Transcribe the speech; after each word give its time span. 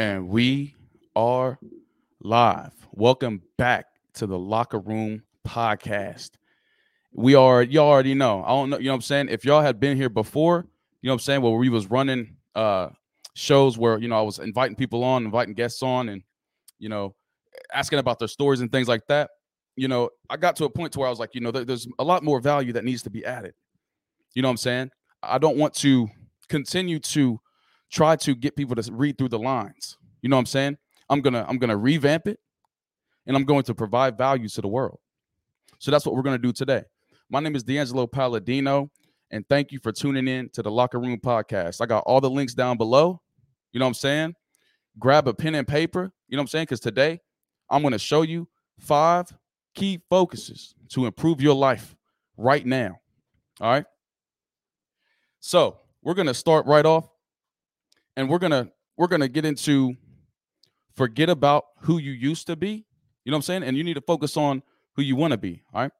And 0.00 0.30
we 0.30 0.74
are 1.14 1.58
live. 2.22 2.72
Welcome 2.92 3.42
back 3.58 3.84
to 4.14 4.26
the 4.26 4.38
Locker 4.38 4.78
Room 4.78 5.22
Podcast. 5.46 6.30
We 7.12 7.34
are, 7.34 7.62
y'all 7.62 7.90
already 7.90 8.14
know. 8.14 8.42
I 8.42 8.48
don't 8.48 8.70
know, 8.70 8.78
you 8.78 8.86
know 8.86 8.92
what 8.92 8.94
I'm 8.94 9.02
saying? 9.02 9.28
If 9.28 9.44
y'all 9.44 9.60
had 9.60 9.78
been 9.78 9.98
here 9.98 10.08
before, 10.08 10.66
you 11.02 11.08
know 11.08 11.12
what 11.12 11.16
I'm 11.16 11.18
saying, 11.18 11.42
where 11.42 11.52
we 11.52 11.68
was 11.68 11.90
running 11.90 12.34
uh 12.54 12.88
shows 13.34 13.76
where, 13.76 13.98
you 13.98 14.08
know, 14.08 14.18
I 14.18 14.22
was 14.22 14.38
inviting 14.38 14.74
people 14.74 15.04
on, 15.04 15.26
inviting 15.26 15.52
guests 15.52 15.82
on, 15.82 16.08
and 16.08 16.22
you 16.78 16.88
know, 16.88 17.14
asking 17.74 17.98
about 17.98 18.18
their 18.18 18.26
stories 18.26 18.62
and 18.62 18.72
things 18.72 18.88
like 18.88 19.06
that. 19.08 19.28
You 19.76 19.88
know, 19.88 20.08
I 20.30 20.38
got 20.38 20.56
to 20.56 20.64
a 20.64 20.70
point 20.70 20.94
to 20.94 21.00
where 21.00 21.08
I 21.08 21.10
was 21.10 21.18
like, 21.18 21.34
you 21.34 21.42
know, 21.42 21.50
there, 21.50 21.66
there's 21.66 21.86
a 21.98 22.04
lot 22.04 22.24
more 22.24 22.40
value 22.40 22.72
that 22.72 22.86
needs 22.86 23.02
to 23.02 23.10
be 23.10 23.22
added. 23.26 23.52
You 24.34 24.40
know 24.40 24.48
what 24.48 24.52
I'm 24.52 24.56
saying? 24.56 24.90
I 25.22 25.36
don't 25.36 25.58
want 25.58 25.74
to 25.74 26.08
continue 26.48 27.00
to 27.00 27.38
try 27.90 28.16
to 28.16 28.34
get 28.34 28.56
people 28.56 28.76
to 28.76 28.92
read 28.92 29.18
through 29.18 29.28
the 29.28 29.38
lines. 29.38 29.98
You 30.22 30.28
know 30.28 30.36
what 30.36 30.40
I'm 30.40 30.46
saying? 30.46 30.78
I'm 31.08 31.20
gonna 31.20 31.44
I'm 31.48 31.58
gonna 31.58 31.76
revamp 31.76 32.26
it, 32.28 32.38
and 33.26 33.36
I'm 33.36 33.44
going 33.44 33.64
to 33.64 33.74
provide 33.74 34.16
value 34.16 34.48
to 34.48 34.60
the 34.60 34.68
world. 34.68 34.98
So 35.78 35.90
that's 35.90 36.06
what 36.06 36.14
we're 36.14 36.22
gonna 36.22 36.38
do 36.38 36.52
today. 36.52 36.84
My 37.28 37.40
name 37.40 37.56
is 37.56 37.62
D'Angelo 37.62 38.06
Palladino, 38.06 38.90
and 39.30 39.44
thank 39.48 39.72
you 39.72 39.78
for 39.80 39.92
tuning 39.92 40.28
in 40.28 40.48
to 40.50 40.62
the 40.62 40.70
Locker 40.70 41.00
Room 41.00 41.18
Podcast. 41.18 41.80
I 41.80 41.86
got 41.86 42.04
all 42.06 42.20
the 42.20 42.30
links 42.30 42.54
down 42.54 42.76
below. 42.76 43.20
You 43.72 43.80
know 43.80 43.86
what 43.86 43.90
I'm 43.90 43.94
saying? 43.94 44.34
Grab 44.98 45.28
a 45.28 45.34
pen 45.34 45.54
and 45.54 45.66
paper. 45.66 46.12
You 46.28 46.36
know 46.36 46.40
what 46.40 46.44
I'm 46.44 46.48
saying? 46.48 46.64
Because 46.64 46.80
today 46.80 47.20
I'm 47.68 47.82
gonna 47.82 47.98
show 47.98 48.22
you 48.22 48.48
five 48.78 49.32
key 49.74 50.00
focuses 50.08 50.74
to 50.90 51.06
improve 51.06 51.40
your 51.40 51.54
life 51.54 51.96
right 52.36 52.64
now. 52.64 53.00
All 53.60 53.70
right. 53.70 53.84
So 55.40 55.78
we're 56.02 56.14
gonna 56.14 56.34
start 56.34 56.66
right 56.66 56.86
off 56.86 57.08
and 58.16 58.28
we're 58.28 58.38
gonna 58.38 58.70
we're 58.96 59.06
gonna 59.06 59.28
get 59.28 59.44
into 59.44 59.96
forget 60.94 61.30
about 61.30 61.64
who 61.80 61.98
you 61.98 62.12
used 62.12 62.46
to 62.46 62.56
be. 62.56 62.84
You 63.24 63.30
know 63.30 63.36
what 63.36 63.38
I'm 63.38 63.42
saying? 63.42 63.62
And 63.62 63.76
you 63.76 63.84
need 63.84 63.94
to 63.94 64.00
focus 64.00 64.36
on 64.36 64.62
who 64.96 65.02
you 65.02 65.16
want 65.16 65.32
to 65.32 65.38
be. 65.38 65.62
All 65.72 65.82
right. 65.82 65.92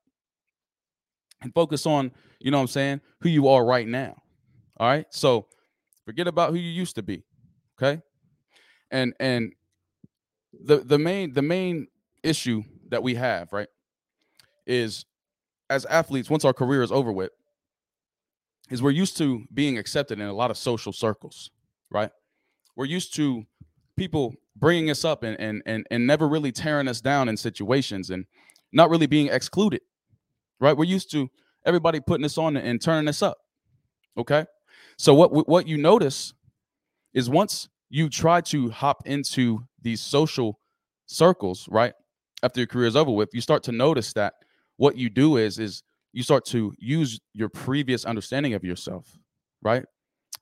And 1.43 1.55
focus 1.55 1.87
on, 1.87 2.13
you 2.39 2.51
know 2.51 2.59
what 2.59 2.63
I'm 2.63 2.69
saying, 2.69 3.01
who 3.21 3.29
you 3.29 3.49
are 3.49 3.65
right 3.65 3.87
now. 3.87 4.17
All 4.79 4.89
right. 4.89 5.07
So 5.11 5.47
forget 6.05 6.27
about 6.27 6.51
who 6.51 6.57
you 6.57 6.71
used 6.71 6.97
to 6.97 7.03
be. 7.03 7.25
Okay. 7.81 8.03
And 8.91 9.15
and 9.21 9.53
the 10.53 10.79
the 10.79 10.99
main 10.99 11.33
the 11.33 11.43
main 11.43 11.87
issue 12.23 12.63
that 12.89 13.03
we 13.03 13.15
have, 13.15 13.53
right, 13.53 13.69
is 14.67 15.05
as 15.71 15.87
athletes, 15.87 16.29
once 16.29 16.45
our 16.45 16.53
career 16.53 16.83
is 16.83 16.91
over 16.91 17.13
with, 17.13 17.31
is 18.69 18.83
we're 18.83 18.91
used 18.91 19.17
to 19.19 19.45
being 19.55 19.79
accepted 19.79 20.19
in 20.19 20.27
a 20.27 20.33
lot 20.33 20.51
of 20.51 20.59
social 20.59 20.93
circles 20.93 21.51
right? 21.91 22.11
We're 22.77 22.87
used 22.87 23.15
to 23.17 23.45
people 23.97 24.35
bringing 24.57 24.91
us 24.91 25.05
up 25.05 25.23
and 25.23 25.39
and 25.41 25.63
and, 25.67 25.87
and 25.91 26.07
never 26.07 26.29
really 26.29 26.53
tearing 26.53 26.89
us 26.89 27.01
down 27.01 27.29
in 27.29 27.37
situations 27.37 28.11
and 28.11 28.27
not 28.73 28.91
really 28.91 29.07
being 29.07 29.29
excluded, 29.29 29.83
right? 30.61 30.77
We're 30.77 30.85
used 30.85 31.11
to 31.13 31.31
everybody 31.67 32.01
putting 32.01 32.25
us 32.25 32.39
on 32.39 32.57
and 32.57 32.81
turning 32.81 33.09
us 33.09 33.23
up. 33.23 33.39
Okay, 34.17 34.47
so 34.97 35.15
what 35.15 35.49
what 35.49 35.67
you 35.67 35.77
notice 35.77 36.33
is 37.15 37.29
once 37.29 37.69
you 37.89 38.09
try 38.09 38.41
to 38.41 38.71
hop 38.71 39.03
into 39.07 39.65
these 39.83 40.01
social 40.01 40.61
circles, 41.07 41.69
right? 41.71 41.93
After 42.43 42.61
your 42.61 42.69
career 42.69 42.87
is 42.87 42.97
over 42.97 43.11
with, 43.11 43.31
you 43.35 43.41
start 43.41 43.63
to 43.65 43.73
notice 43.73 44.13
that 44.15 44.35
what 44.77 44.97
you 44.97 45.11
do 45.11 45.37
is 45.37 45.59
is 45.59 45.83
you 46.13 46.23
start 46.23 46.45
to 46.47 46.73
use 46.79 47.21
your 47.35 47.49
previous 47.49 48.05
understanding 48.05 48.55
of 48.55 48.65
yourself, 48.65 49.19
right? 49.63 49.85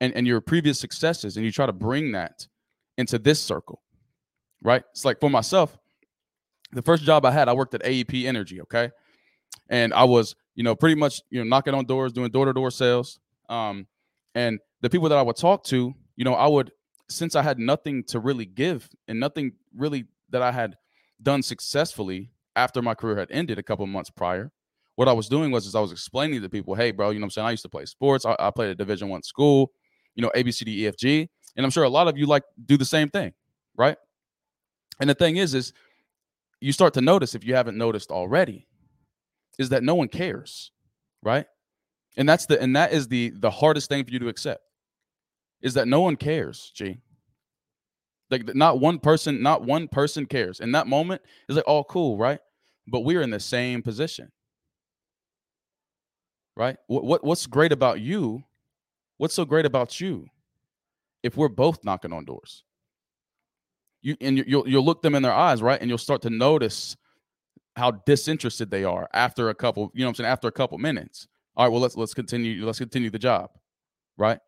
And, 0.01 0.15
and 0.15 0.27
your 0.27 0.41
previous 0.41 0.79
successes 0.79 1.37
and 1.37 1.45
you 1.45 1.53
try 1.53 1.67
to 1.67 1.73
bring 1.73 2.13
that 2.13 2.47
into 2.97 3.19
this 3.19 3.41
circle 3.41 3.83
right? 4.63 4.83
It's 4.91 5.05
like 5.05 5.21
for 5.21 5.31
myself 5.31 5.77
the 6.73 6.83
first 6.83 7.03
job 7.03 7.25
i 7.25 7.31
had 7.31 7.49
i 7.49 7.53
worked 7.55 7.75
at 7.75 7.83
aep 7.83 8.25
energy 8.27 8.61
okay? 8.63 8.91
And 9.71 9.95
i 9.95 10.05
was 10.05 10.35
you 10.55 10.63
know 10.63 10.75
pretty 10.75 10.95
much 10.95 11.23
you 11.31 11.39
know 11.39 11.49
knocking 11.49 11.75
on 11.75 11.85
doors 11.85 12.13
doing 12.13 12.31
door-to-door 12.31 12.71
sales. 12.71 13.21
Um 13.49 13.87
and 14.35 14.59
the 14.81 14.91
people 14.91 15.09
that 15.09 15.19
i 15.19 15.23
would 15.23 15.37
talk 15.37 15.65
to 15.65 15.95
you 16.17 16.25
know 16.25 16.35
i 16.35 16.47
would 16.47 16.71
since 17.09 17.35
i 17.35 17.43
had 17.43 17.59
nothing 17.59 18.05
to 18.05 18.21
really 18.21 18.45
give 18.45 18.89
and 19.09 19.19
nothing 19.19 19.53
really 19.75 20.05
that 20.31 20.43
i 20.43 20.53
had 20.53 20.77
done 21.23 21.43
successfully 21.43 22.31
after 22.55 22.83
my 22.83 22.95
career 22.95 23.17
had 23.17 23.31
ended 23.31 23.59
a 23.59 23.63
couple 23.63 23.87
months 23.87 24.11
prior 24.11 24.53
what 24.97 25.09
i 25.09 25.13
was 25.13 25.29
doing 25.29 25.51
was 25.51 25.67
is 25.67 25.75
i 25.75 25.81
was 25.81 25.93
explaining 25.93 26.43
to 26.43 26.49
people 26.49 26.75
hey 26.75 26.91
bro 26.91 27.11
you 27.11 27.19
know 27.19 27.25
i'm 27.25 27.31
saying? 27.31 27.47
I 27.47 27.51
used 27.53 27.63
to 27.63 27.69
play 27.69 27.87
sports. 27.87 28.27
I, 28.27 28.37
I 28.39 28.51
played 28.51 28.71
at 28.71 28.79
division 28.79 29.09
one 29.09 29.23
school 29.23 29.73
you 30.15 30.23
know, 30.23 30.31
A, 30.35 30.43
B, 30.43 30.51
C, 30.51 30.65
D, 30.65 30.85
E, 30.85 30.87
F, 30.89 30.97
G. 30.97 31.29
And 31.57 31.65
I'm 31.65 31.71
sure 31.71 31.85
a 31.85 31.89
lot 31.89 32.09
of 32.09 32.17
you 32.17 32.27
like 32.27 32.45
do 32.67 32.77
the 32.77 32.85
same 32.85 33.09
thing, 33.09 33.33
right? 33.77 33.97
And 35.01 35.09
the 35.09 35.15
thing 35.15 35.37
is, 35.37 35.55
is 35.55 35.73
you 36.61 36.73
start 36.73 36.95
to 36.95 37.01
notice 37.01 37.35
if 37.35 37.45
you 37.45 37.55
haven't 37.55 37.77
noticed 37.77 38.11
already, 38.11 38.67
is 39.59 39.69
that 39.71 39.83
no 39.83 39.95
one 39.95 40.09
cares, 40.09 40.71
right? 41.23 41.47
And 42.17 42.29
that's 42.29 42.47
the 42.47 42.61
and 42.61 42.75
that 42.77 42.93
is 42.93 43.09
the 43.09 43.31
the 43.37 43.51
hardest 43.51 43.89
thing 43.89 44.05
for 44.05 44.11
you 44.11 44.19
to 44.21 44.29
accept 44.29 44.63
is 45.61 45.75
that 45.75 45.89
no 45.89 46.01
one 46.01 46.17
cares, 46.17 46.73
G. 46.75 46.99
Like 48.31 48.55
not 48.55 48.81
one 48.81 48.99
person, 48.99 49.43
not 49.43 49.65
one 49.65 49.89
person 49.89 50.27
cares. 50.27 50.61
In 50.61 50.73
that 50.73 50.87
moment, 50.87 51.23
it's 51.49 51.57
like, 51.57 51.65
oh, 51.67 51.85
cool, 51.85 52.19
right? 52.19 52.41
But 52.87 53.01
we're 53.01 53.23
in 53.23 53.31
the 53.31 53.41
same 53.41 53.83
position. 53.83 54.31
Right? 56.57 56.77
What, 56.89 57.05
what 57.05 57.25
what's 57.25 57.47
great 57.47 57.73
about 57.73 58.01
you 58.01 58.45
What's 59.19 59.35
so 59.35 59.45
great 59.45 59.67
about 59.67 60.01
you 60.01 60.27
if 61.23 61.37
we're 61.37 61.49
both 61.49 61.85
knocking 61.85 62.13
on 62.13 62.25
doors? 62.25 62.65
You 64.01 64.17
and 64.21 64.39
you'll 64.39 64.69
you'll 64.69 64.85
look 64.85 65.03
them 65.03 65.15
in 65.15 65.23
their 65.23 65.33
eyes, 65.33 65.61
right? 65.61 65.81
And 65.81 65.91
you'll 65.91 65.99
start 65.99 66.23
to 66.23 66.31
notice 66.31 66.97
how 67.77 67.91
disinterested 67.91 68.71
they 68.71 68.85
are 68.85 69.09
after 69.13 69.51
a 69.51 69.55
couple, 69.55 69.91
you 69.95 70.01
know 70.01 70.07
what 70.07 70.11
I'm 70.11 70.15
saying, 70.17 70.31
after 70.31 70.49
a 70.49 70.53
couple 70.53 70.79
minutes. 70.79 71.29
All 71.57 71.65
right, 71.65 71.73
well, 71.73 71.81
let's 71.81 71.97
let's 71.97 72.15
continue, 72.15 72.65
let's 72.65 72.79
continue 72.79 73.11
the 73.11 73.19
job. 73.19 73.51
Right. 74.17 74.39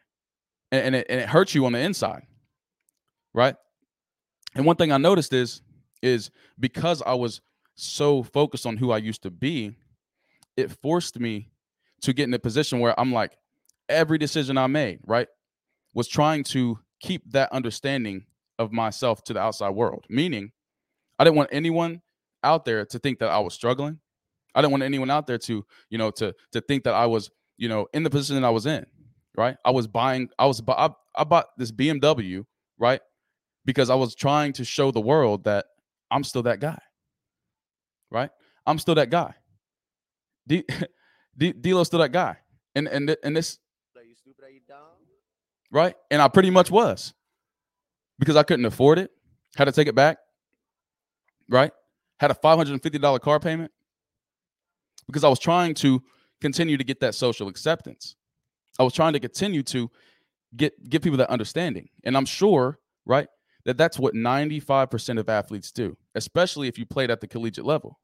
And, 0.72 0.86
and 0.86 0.94
it 0.94 1.06
and 1.10 1.20
it 1.20 1.28
hurts 1.28 1.54
you 1.54 1.66
on 1.66 1.72
the 1.72 1.80
inside. 1.80 2.22
Right. 3.34 3.56
And 4.54 4.64
one 4.64 4.76
thing 4.76 4.92
I 4.92 4.98
noticed 4.98 5.32
is 5.32 5.62
is 6.02 6.30
because 6.58 7.02
I 7.02 7.14
was 7.14 7.40
so 7.74 8.22
focused 8.22 8.66
on 8.66 8.76
who 8.76 8.92
I 8.92 8.98
used 8.98 9.22
to 9.22 9.30
be, 9.30 9.76
it 10.56 10.70
forced 10.70 11.18
me 11.18 11.48
to 12.02 12.12
get 12.12 12.24
in 12.24 12.34
a 12.34 12.38
position 12.38 12.78
where 12.78 12.98
I'm 12.98 13.12
like, 13.12 13.36
every 13.90 14.18
decision 14.18 14.56
I 14.56 14.66
made, 14.66 15.00
right, 15.04 15.28
was 15.94 16.08
trying 16.08 16.44
to 16.44 16.78
keep 17.00 17.22
that 17.32 17.52
understanding 17.52 18.24
of 18.58 18.72
myself 18.72 19.24
to 19.24 19.32
the 19.32 19.40
outside 19.40 19.70
world. 19.70 20.04
Meaning, 20.08 20.52
I 21.18 21.24
didn't 21.24 21.36
want 21.36 21.50
anyone 21.52 22.02
out 22.42 22.64
there 22.64 22.84
to 22.86 22.98
think 22.98 23.18
that 23.18 23.30
I 23.30 23.38
was 23.38 23.54
struggling. 23.54 23.98
I 24.54 24.60
didn't 24.62 24.72
want 24.72 24.82
anyone 24.82 25.10
out 25.10 25.26
there 25.26 25.38
to, 25.38 25.64
you 25.90 25.98
know, 25.98 26.10
to 26.12 26.34
to 26.52 26.60
think 26.60 26.84
that 26.84 26.94
I 26.94 27.06
was, 27.06 27.30
you 27.56 27.68
know, 27.68 27.86
in 27.92 28.02
the 28.02 28.10
position 28.10 28.40
that 28.40 28.46
I 28.46 28.50
was 28.50 28.66
in. 28.66 28.86
Right? 29.36 29.56
I 29.64 29.70
was 29.70 29.86
buying. 29.86 30.28
I 30.38 30.46
was. 30.46 30.62
I, 30.68 30.90
I 31.14 31.24
bought 31.24 31.46
this 31.56 31.72
BMW, 31.72 32.44
right, 32.78 33.00
because 33.64 33.90
I 33.90 33.94
was 33.94 34.14
trying 34.14 34.52
to 34.54 34.64
show 34.64 34.90
the 34.90 35.00
world 35.00 35.44
that 35.44 35.66
I'm 36.10 36.24
still 36.24 36.42
that 36.42 36.60
guy. 36.60 36.78
Right? 38.10 38.30
I'm 38.66 38.78
still 38.78 38.96
that 38.96 39.10
guy. 39.10 39.34
D, 40.46 40.64
D, 41.38 41.52
D-Lo's 41.52 41.86
still 41.86 42.00
that 42.00 42.12
guy. 42.12 42.36
And 42.74 42.88
and 42.88 43.16
and 43.22 43.36
this 43.36 43.58
right? 45.70 45.94
And 46.10 46.20
I 46.20 46.28
pretty 46.28 46.50
much 46.50 46.70
was 46.70 47.14
because 48.18 48.36
I 48.36 48.42
couldn't 48.42 48.66
afford 48.66 48.98
it, 48.98 49.10
had 49.56 49.64
to 49.64 49.72
take 49.72 49.88
it 49.88 49.94
back, 49.94 50.18
right? 51.48 51.72
Had 52.18 52.30
a 52.30 52.34
$550 52.34 53.20
car 53.20 53.40
payment 53.40 53.72
because 55.06 55.24
I 55.24 55.28
was 55.28 55.38
trying 55.38 55.74
to 55.74 56.02
continue 56.40 56.76
to 56.76 56.84
get 56.84 57.00
that 57.00 57.14
social 57.14 57.48
acceptance. 57.48 58.16
I 58.78 58.82
was 58.82 58.92
trying 58.92 59.12
to 59.14 59.20
continue 59.20 59.62
to 59.64 59.90
get 60.56 60.88
get 60.88 61.02
people 61.02 61.18
that 61.18 61.30
understanding. 61.30 61.88
And 62.04 62.16
I'm 62.16 62.24
sure, 62.24 62.78
right, 63.04 63.28
that 63.64 63.76
that's 63.76 63.98
what 63.98 64.14
95% 64.14 65.18
of 65.18 65.28
athletes 65.28 65.70
do, 65.72 65.96
especially 66.14 66.68
if 66.68 66.78
you 66.78 66.86
played 66.86 67.10
at 67.10 67.20
the 67.20 67.26
collegiate 67.26 67.66
level. 67.66 67.98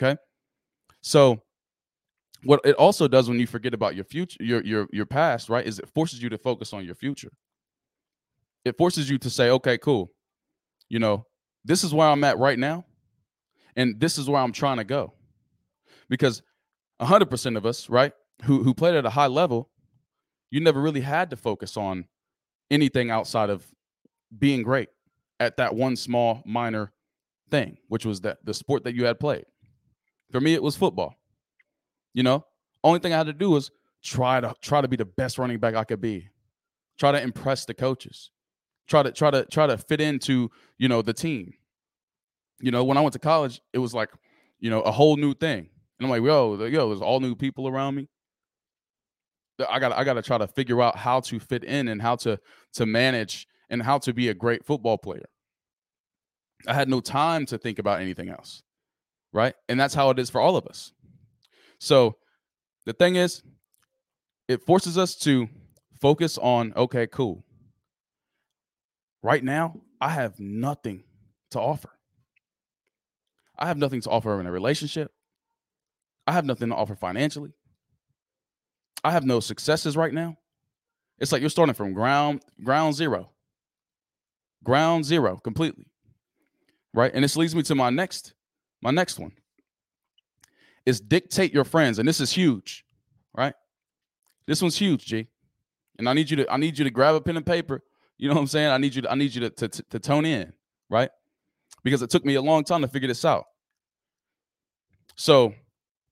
Okay? 0.00 0.18
So 1.00 1.42
what 2.44 2.60
it 2.64 2.74
also 2.76 3.08
does 3.08 3.28
when 3.28 3.38
you 3.38 3.46
forget 3.46 3.74
about 3.74 3.94
your 3.94 4.04
future 4.04 4.42
your 4.42 4.62
your 4.64 4.86
your 4.92 5.06
past 5.06 5.48
right 5.48 5.66
is 5.66 5.78
it 5.78 5.88
forces 5.88 6.22
you 6.22 6.28
to 6.28 6.38
focus 6.38 6.72
on 6.72 6.84
your 6.84 6.94
future. 6.94 7.30
It 8.64 8.76
forces 8.76 9.10
you 9.10 9.18
to 9.18 9.30
say 9.30 9.50
okay 9.50 9.78
cool. 9.78 10.10
You 10.88 10.98
know 10.98 11.26
this 11.64 11.84
is 11.84 11.94
where 11.94 12.08
i'm 12.08 12.24
at 12.24 12.38
right 12.38 12.58
now 12.58 12.84
and 13.76 13.98
this 14.00 14.18
is 14.18 14.28
where 14.28 14.42
i'm 14.42 14.52
trying 14.52 14.78
to 14.78 14.84
go. 14.84 15.12
Because 16.08 16.42
100% 17.00 17.56
of 17.56 17.66
us 17.66 17.88
right 17.88 18.12
who 18.44 18.62
who 18.62 18.74
played 18.74 18.94
at 18.94 19.06
a 19.06 19.10
high 19.10 19.26
level 19.26 19.70
you 20.50 20.60
never 20.60 20.80
really 20.80 21.00
had 21.00 21.30
to 21.30 21.36
focus 21.36 21.76
on 21.76 22.06
anything 22.70 23.10
outside 23.10 23.50
of 23.50 23.66
being 24.38 24.62
great 24.62 24.88
at 25.40 25.56
that 25.56 25.74
one 25.74 25.96
small 25.96 26.42
minor 26.44 26.92
thing 27.50 27.78
which 27.88 28.04
was 28.04 28.20
that 28.20 28.38
the 28.44 28.54
sport 28.54 28.84
that 28.84 28.94
you 28.94 29.04
had 29.04 29.18
played. 29.20 29.44
For 30.30 30.40
me 30.40 30.54
it 30.54 30.62
was 30.62 30.76
football 30.76 31.16
you 32.14 32.22
know, 32.22 32.44
only 32.84 32.98
thing 32.98 33.12
I 33.12 33.18
had 33.18 33.26
to 33.26 33.32
do 33.32 33.50
was 33.50 33.70
try 34.02 34.40
to 34.40 34.54
try 34.60 34.80
to 34.80 34.88
be 34.88 34.96
the 34.96 35.04
best 35.04 35.38
running 35.38 35.58
back 35.58 35.74
I 35.74 35.84
could 35.84 36.00
be. 36.00 36.28
Try 36.98 37.12
to 37.12 37.22
impress 37.22 37.64
the 37.64 37.74
coaches. 37.74 38.30
try 38.88 39.02
to 39.02 39.12
try 39.12 39.30
to 39.30 39.44
try 39.46 39.66
to 39.66 39.78
fit 39.78 40.00
into 40.00 40.50
you 40.78 40.88
know 40.88 41.02
the 41.02 41.12
team. 41.12 41.54
You 42.60 42.70
know, 42.70 42.84
when 42.84 42.96
I 42.96 43.00
went 43.00 43.12
to 43.14 43.18
college, 43.18 43.60
it 43.72 43.78
was 43.78 43.94
like 43.94 44.10
you 44.60 44.70
know 44.70 44.80
a 44.82 44.92
whole 44.92 45.16
new 45.16 45.34
thing, 45.34 45.68
and 45.98 46.06
I'm 46.06 46.10
like, 46.10 46.22
yo, 46.22 46.54
yo, 46.66 46.88
there's 46.88 47.00
all 47.00 47.20
new 47.20 47.34
people 47.34 47.68
around 47.68 47.94
me. 47.94 48.08
I 49.68 49.78
got 49.78 49.92
I 49.92 50.04
got 50.04 50.14
to 50.14 50.22
try 50.22 50.38
to 50.38 50.46
figure 50.46 50.82
out 50.82 50.96
how 50.96 51.20
to 51.20 51.38
fit 51.38 51.64
in 51.64 51.88
and 51.88 52.02
how 52.02 52.16
to 52.16 52.38
to 52.74 52.86
manage 52.86 53.46
and 53.70 53.82
how 53.82 53.98
to 53.98 54.12
be 54.12 54.28
a 54.28 54.34
great 54.34 54.64
football 54.64 54.98
player. 54.98 55.26
I 56.66 56.74
had 56.74 56.88
no 56.88 57.00
time 57.00 57.46
to 57.46 57.58
think 57.58 57.78
about 57.78 58.00
anything 58.00 58.28
else. 58.28 58.62
Right? 59.32 59.54
And 59.68 59.80
that's 59.80 59.94
how 59.94 60.10
it 60.10 60.18
is 60.18 60.28
for 60.28 60.40
all 60.40 60.56
of 60.56 60.66
us. 60.66 60.92
So 61.82 62.14
the 62.86 62.92
thing 62.92 63.16
is 63.16 63.42
it 64.46 64.64
forces 64.64 64.96
us 64.96 65.16
to 65.16 65.48
focus 66.00 66.38
on 66.38 66.72
okay, 66.76 67.08
cool. 67.08 67.44
Right 69.20 69.42
now, 69.42 69.80
I 70.00 70.10
have 70.10 70.38
nothing 70.38 71.02
to 71.50 71.60
offer. 71.60 71.90
I 73.58 73.66
have 73.66 73.78
nothing 73.78 74.00
to 74.02 74.10
offer 74.10 74.38
in 74.40 74.46
a 74.46 74.52
relationship. 74.52 75.10
I 76.24 76.32
have 76.32 76.44
nothing 76.44 76.68
to 76.68 76.76
offer 76.76 76.94
financially. 76.94 77.52
I 79.02 79.10
have 79.10 79.24
no 79.24 79.40
successes 79.40 79.96
right 79.96 80.14
now. 80.14 80.36
It's 81.18 81.32
like 81.32 81.40
you're 81.40 81.50
starting 81.50 81.74
from 81.74 81.94
ground 81.94 82.42
ground 82.62 82.94
zero. 82.94 83.30
Ground 84.62 85.04
zero 85.04 85.40
completely. 85.42 85.86
Right? 86.94 87.10
And 87.12 87.24
this 87.24 87.36
leads 87.36 87.56
me 87.56 87.64
to 87.64 87.74
my 87.74 87.90
next 87.90 88.34
my 88.80 88.92
next 88.92 89.18
one. 89.18 89.32
Is 90.84 91.00
dictate 91.00 91.52
your 91.52 91.64
friends 91.64 91.98
and 91.98 92.08
this 92.08 92.20
is 92.20 92.32
huge, 92.32 92.84
right? 93.34 93.54
This 94.46 94.60
one's 94.60 94.76
huge, 94.76 95.06
G. 95.06 95.28
And 95.98 96.08
I 96.08 96.12
need 96.12 96.30
you 96.30 96.36
to 96.38 96.52
I 96.52 96.56
need 96.56 96.78
you 96.78 96.84
to 96.84 96.90
grab 96.90 97.14
a 97.14 97.20
pen 97.20 97.36
and 97.36 97.46
paper. 97.46 97.82
You 98.18 98.28
know 98.28 98.34
what 98.34 98.40
I'm 98.40 98.46
saying? 98.46 98.70
I 98.70 98.78
need 98.78 98.94
you 98.94 99.02
to 99.02 99.10
I 99.10 99.14
need 99.14 99.34
you 99.34 99.42
to 99.42 99.50
to, 99.50 99.68
to, 99.68 99.82
to 99.90 99.98
tone 99.98 100.24
in, 100.24 100.52
right? 100.90 101.10
Because 101.84 102.02
it 102.02 102.10
took 102.10 102.24
me 102.24 102.34
a 102.34 102.42
long 102.42 102.64
time 102.64 102.82
to 102.82 102.88
figure 102.88 103.08
this 103.08 103.24
out. 103.24 103.44
So, 105.16 105.54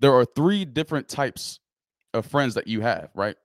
there 0.00 0.14
are 0.14 0.24
three 0.24 0.64
different 0.64 1.08
types 1.08 1.60
of 2.12 2.26
friends 2.26 2.54
that 2.54 2.66
you 2.66 2.80
have, 2.80 3.10
right? 3.14 3.36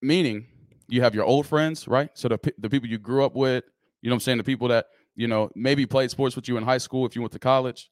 Meaning 0.00 0.46
you 0.88 1.02
have 1.02 1.14
your 1.14 1.24
old 1.24 1.46
friends, 1.46 1.86
right? 1.86 2.10
So 2.14 2.28
the 2.28 2.38
the 2.58 2.70
people 2.70 2.88
you 2.88 2.98
grew 2.98 3.24
up 3.24 3.34
with, 3.34 3.64
you 4.02 4.10
know 4.10 4.14
what 4.14 4.16
I'm 4.16 4.20
saying, 4.20 4.38
the 4.38 4.44
people 4.44 4.68
that, 4.68 4.86
you 5.16 5.28
know, 5.28 5.50
maybe 5.54 5.86
played 5.86 6.10
sports 6.10 6.36
with 6.36 6.48
you 6.48 6.56
in 6.56 6.64
high 6.64 6.78
school 6.78 7.04
if 7.06 7.14
you 7.14 7.22
went 7.22 7.32
to 7.32 7.38
college. 7.38 7.90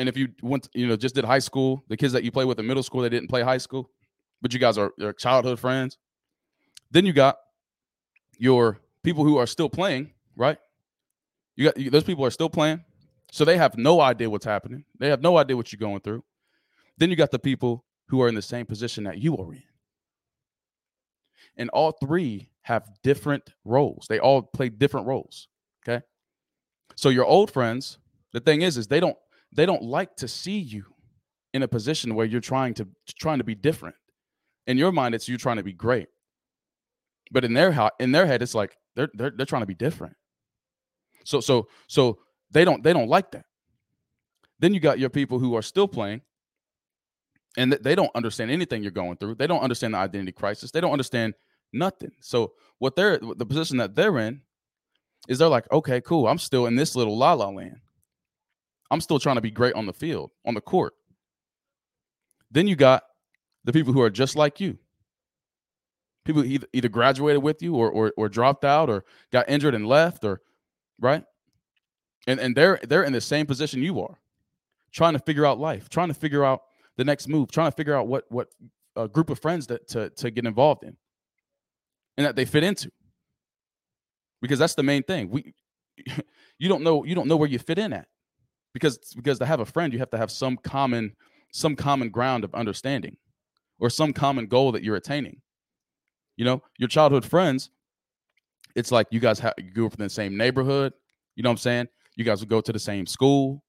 And 0.00 0.08
if 0.08 0.16
you 0.16 0.28
went, 0.40 0.66
you 0.72 0.86
know, 0.86 0.96
just 0.96 1.14
did 1.14 1.26
high 1.26 1.40
school, 1.40 1.84
the 1.88 1.96
kids 1.96 2.14
that 2.14 2.24
you 2.24 2.32
play 2.32 2.46
with 2.46 2.58
in 2.58 2.66
middle 2.66 2.82
school, 2.82 3.02
they 3.02 3.10
didn't 3.10 3.28
play 3.28 3.42
high 3.42 3.58
school, 3.58 3.90
but 4.40 4.50
you 4.54 4.58
guys 4.58 4.78
are, 4.78 4.94
are 5.02 5.12
childhood 5.12 5.60
friends. 5.60 5.98
Then 6.90 7.04
you 7.04 7.12
got 7.12 7.36
your 8.38 8.78
people 9.02 9.24
who 9.24 9.36
are 9.36 9.46
still 9.46 9.68
playing, 9.68 10.12
right? 10.36 10.56
You 11.54 11.66
got 11.66 11.92
those 11.92 12.04
people 12.04 12.24
are 12.24 12.30
still 12.30 12.48
playing. 12.48 12.82
So 13.30 13.44
they 13.44 13.58
have 13.58 13.76
no 13.76 14.00
idea 14.00 14.30
what's 14.30 14.46
happening. 14.46 14.86
They 14.98 15.10
have 15.10 15.20
no 15.20 15.36
idea 15.36 15.54
what 15.54 15.70
you're 15.70 15.78
going 15.78 16.00
through. 16.00 16.24
Then 16.96 17.10
you 17.10 17.16
got 17.16 17.30
the 17.30 17.38
people 17.38 17.84
who 18.08 18.22
are 18.22 18.28
in 18.28 18.34
the 18.34 18.40
same 18.40 18.64
position 18.64 19.04
that 19.04 19.18
you 19.18 19.36
are 19.36 19.52
in. 19.52 19.62
And 21.58 21.68
all 21.70 21.92
three 21.92 22.48
have 22.62 22.88
different 23.02 23.52
roles. 23.66 24.06
They 24.08 24.18
all 24.18 24.40
play 24.40 24.70
different 24.70 25.06
roles. 25.08 25.48
Okay. 25.86 26.02
So 26.96 27.10
your 27.10 27.26
old 27.26 27.50
friends, 27.50 27.98
the 28.32 28.40
thing 28.40 28.62
is, 28.62 28.78
is 28.78 28.86
they 28.86 28.98
don't 28.98 29.18
they 29.52 29.66
don't 29.66 29.82
like 29.82 30.16
to 30.16 30.28
see 30.28 30.58
you 30.58 30.84
in 31.52 31.62
a 31.62 31.68
position 31.68 32.14
where 32.14 32.26
you're 32.26 32.40
trying 32.40 32.74
to 32.74 32.88
trying 33.18 33.38
to 33.38 33.44
be 33.44 33.54
different. 33.54 33.96
In 34.66 34.78
your 34.78 34.92
mind, 34.92 35.14
it's 35.14 35.28
you 35.28 35.36
trying 35.36 35.56
to 35.56 35.62
be 35.62 35.72
great. 35.72 36.08
But 37.32 37.44
in 37.44 37.54
their 37.54 37.90
in 37.98 38.12
their 38.12 38.26
head, 38.26 38.42
it's 38.42 38.54
like 38.54 38.76
they're 38.96 39.10
they're 39.14 39.32
they're 39.36 39.46
trying 39.46 39.62
to 39.62 39.66
be 39.66 39.74
different. 39.74 40.16
So 41.24 41.40
so 41.40 41.68
so 41.88 42.18
they 42.50 42.64
don't 42.64 42.82
they 42.82 42.92
don't 42.92 43.08
like 43.08 43.32
that. 43.32 43.44
Then 44.58 44.74
you 44.74 44.80
got 44.80 44.98
your 44.98 45.10
people 45.10 45.38
who 45.38 45.54
are 45.56 45.62
still 45.62 45.88
playing 45.88 46.20
and 47.56 47.72
they 47.72 47.94
don't 47.94 48.14
understand 48.14 48.50
anything 48.50 48.82
you're 48.82 48.92
going 48.92 49.16
through. 49.16 49.36
They 49.36 49.46
don't 49.46 49.62
understand 49.62 49.94
the 49.94 49.98
identity 49.98 50.32
crisis. 50.32 50.70
They 50.70 50.80
don't 50.80 50.92
understand 50.92 51.34
nothing. 51.72 52.12
So 52.20 52.52
what 52.78 52.94
they're 52.96 53.18
the 53.18 53.46
position 53.46 53.78
that 53.78 53.94
they're 53.94 54.18
in 54.18 54.42
is 55.28 55.38
they're 55.38 55.48
like, 55.48 55.70
okay, 55.72 56.00
cool. 56.00 56.28
I'm 56.28 56.38
still 56.38 56.66
in 56.66 56.76
this 56.76 56.94
little 56.94 57.16
la 57.16 57.32
la 57.32 57.48
land. 57.48 57.80
I'm 58.90 59.00
still 59.00 59.18
trying 59.18 59.36
to 59.36 59.42
be 59.42 59.50
great 59.50 59.74
on 59.74 59.86
the 59.86 59.92
field, 59.92 60.30
on 60.44 60.54
the 60.54 60.60
court. 60.60 60.94
Then 62.50 62.66
you 62.66 62.76
got 62.76 63.04
the 63.64 63.72
people 63.72 63.92
who 63.92 64.02
are 64.02 64.10
just 64.10 64.36
like 64.36 64.60
you. 64.60 64.78
People 66.24 66.44
either, 66.44 66.66
either 66.72 66.88
graduated 66.88 67.42
with 67.42 67.62
you 67.62 67.74
or, 67.76 67.90
or 67.90 68.12
or 68.16 68.28
dropped 68.28 68.64
out 68.64 68.90
or 68.90 69.04
got 69.32 69.48
injured 69.48 69.74
and 69.74 69.86
left 69.86 70.24
or 70.24 70.42
right? 71.00 71.24
And 72.26 72.38
and 72.38 72.54
they're 72.54 72.78
they're 72.86 73.04
in 73.04 73.12
the 73.12 73.20
same 73.20 73.46
position 73.46 73.82
you 73.82 74.00
are, 74.00 74.18
trying 74.92 75.14
to 75.14 75.18
figure 75.18 75.46
out 75.46 75.58
life, 75.58 75.88
trying 75.88 76.08
to 76.08 76.14
figure 76.14 76.44
out 76.44 76.62
the 76.96 77.04
next 77.04 77.28
move, 77.28 77.50
trying 77.50 77.70
to 77.70 77.76
figure 77.76 77.96
out 77.96 78.06
what 78.06 78.24
what 78.28 78.48
a 78.96 79.08
group 79.08 79.30
of 79.30 79.38
friends 79.38 79.66
that 79.68 79.88
to 79.88 80.10
to 80.10 80.30
get 80.30 80.44
involved 80.44 80.84
in, 80.84 80.96
and 82.16 82.26
that 82.26 82.36
they 82.36 82.44
fit 82.44 82.64
into. 82.64 82.90
Because 84.42 84.58
that's 84.58 84.74
the 84.74 84.82
main 84.82 85.02
thing. 85.02 85.30
We 85.30 85.54
you 86.58 86.68
don't 86.68 86.82
know 86.82 87.04
you 87.04 87.14
don't 87.14 87.28
know 87.28 87.36
where 87.36 87.48
you 87.48 87.58
fit 87.58 87.78
in 87.78 87.92
at, 87.94 88.08
because 88.72 88.98
because 89.16 89.38
to 89.38 89.46
have 89.46 89.60
a 89.60 89.66
friend 89.66 89.92
you 89.92 89.98
have 89.98 90.10
to 90.10 90.18
have 90.18 90.30
some 90.30 90.56
common 90.56 91.14
some 91.52 91.76
common 91.76 92.10
ground 92.10 92.44
of 92.44 92.54
understanding, 92.54 93.16
or 93.78 93.90
some 93.90 94.12
common 94.12 94.46
goal 94.46 94.72
that 94.72 94.82
you're 94.82 94.96
attaining. 94.96 95.40
You 96.36 96.44
know, 96.44 96.62
your 96.78 96.88
childhood 96.88 97.24
friends. 97.24 97.70
It's 98.76 98.92
like 98.92 99.08
you 99.10 99.20
guys 99.20 99.40
have 99.40 99.54
you 99.58 99.72
grew 99.72 99.86
up 99.86 99.94
in 99.94 100.04
the 100.04 100.08
same 100.08 100.36
neighborhood. 100.36 100.92
You 101.34 101.42
know 101.42 101.50
what 101.50 101.54
I'm 101.54 101.58
saying? 101.58 101.88
You 102.16 102.24
guys 102.24 102.40
would 102.40 102.48
go 102.48 102.60
to 102.60 102.72
the 102.72 102.78
same 102.78 103.06
school, 103.06 103.64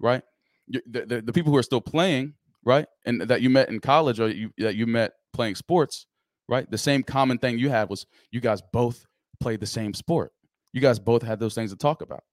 right? 0.00 0.22
The, 0.68 1.06
the, 1.06 1.22
the 1.22 1.32
people 1.32 1.52
who 1.52 1.58
are 1.58 1.62
still 1.62 1.80
playing, 1.80 2.34
right? 2.64 2.86
And 3.06 3.20
that 3.22 3.42
you 3.42 3.48
met 3.48 3.68
in 3.68 3.80
college 3.80 4.20
or 4.20 4.28
you 4.28 4.50
that 4.58 4.74
you 4.74 4.86
met 4.86 5.12
playing 5.32 5.54
sports, 5.54 6.06
right? 6.48 6.68
The 6.70 6.78
same 6.78 7.02
common 7.02 7.38
thing 7.38 7.58
you 7.58 7.70
had 7.70 7.88
was 7.88 8.06
you 8.32 8.40
guys 8.40 8.60
both 8.72 9.06
played 9.40 9.60
the 9.60 9.66
same 9.66 9.94
sport. 9.94 10.32
You 10.72 10.80
guys 10.80 10.98
both 10.98 11.22
had 11.22 11.38
those 11.38 11.54
things 11.54 11.70
to 11.70 11.76
talk 11.76 12.02
about. 12.02 12.24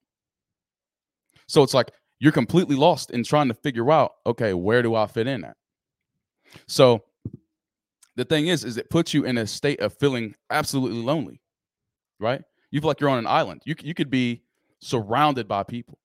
So 1.46 1.62
it's 1.62 1.74
like 1.74 1.92
you're 2.18 2.32
completely 2.32 2.76
lost 2.76 3.10
in 3.10 3.22
trying 3.24 3.48
to 3.48 3.54
figure 3.54 3.90
out, 3.90 4.12
okay, 4.26 4.54
where 4.54 4.82
do 4.82 4.94
I 4.94 5.06
fit 5.06 5.26
in 5.26 5.44
at? 5.44 5.56
So 6.66 7.04
the 8.16 8.24
thing 8.24 8.48
is, 8.48 8.64
is 8.64 8.76
it 8.76 8.90
puts 8.90 9.12
you 9.12 9.24
in 9.24 9.38
a 9.38 9.46
state 9.46 9.80
of 9.80 9.92
feeling 9.94 10.34
absolutely 10.50 11.02
lonely, 11.02 11.40
right? 12.18 12.42
You 12.70 12.80
feel 12.80 12.88
like 12.88 13.00
you're 13.00 13.10
on 13.10 13.18
an 13.18 13.26
island. 13.26 13.62
You 13.64 13.74
you 13.82 13.94
could 13.94 14.10
be 14.10 14.42
surrounded 14.80 15.46
by 15.46 15.62
people, 15.62 15.98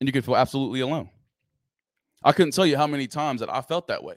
and 0.00 0.08
you 0.08 0.12
could 0.12 0.24
feel 0.24 0.36
absolutely 0.36 0.80
alone. 0.80 1.08
I 2.22 2.32
couldn't 2.32 2.52
tell 2.52 2.66
you 2.66 2.76
how 2.76 2.86
many 2.86 3.06
times 3.06 3.40
that 3.40 3.52
I 3.52 3.62
felt 3.62 3.88
that 3.88 4.02
way. 4.02 4.16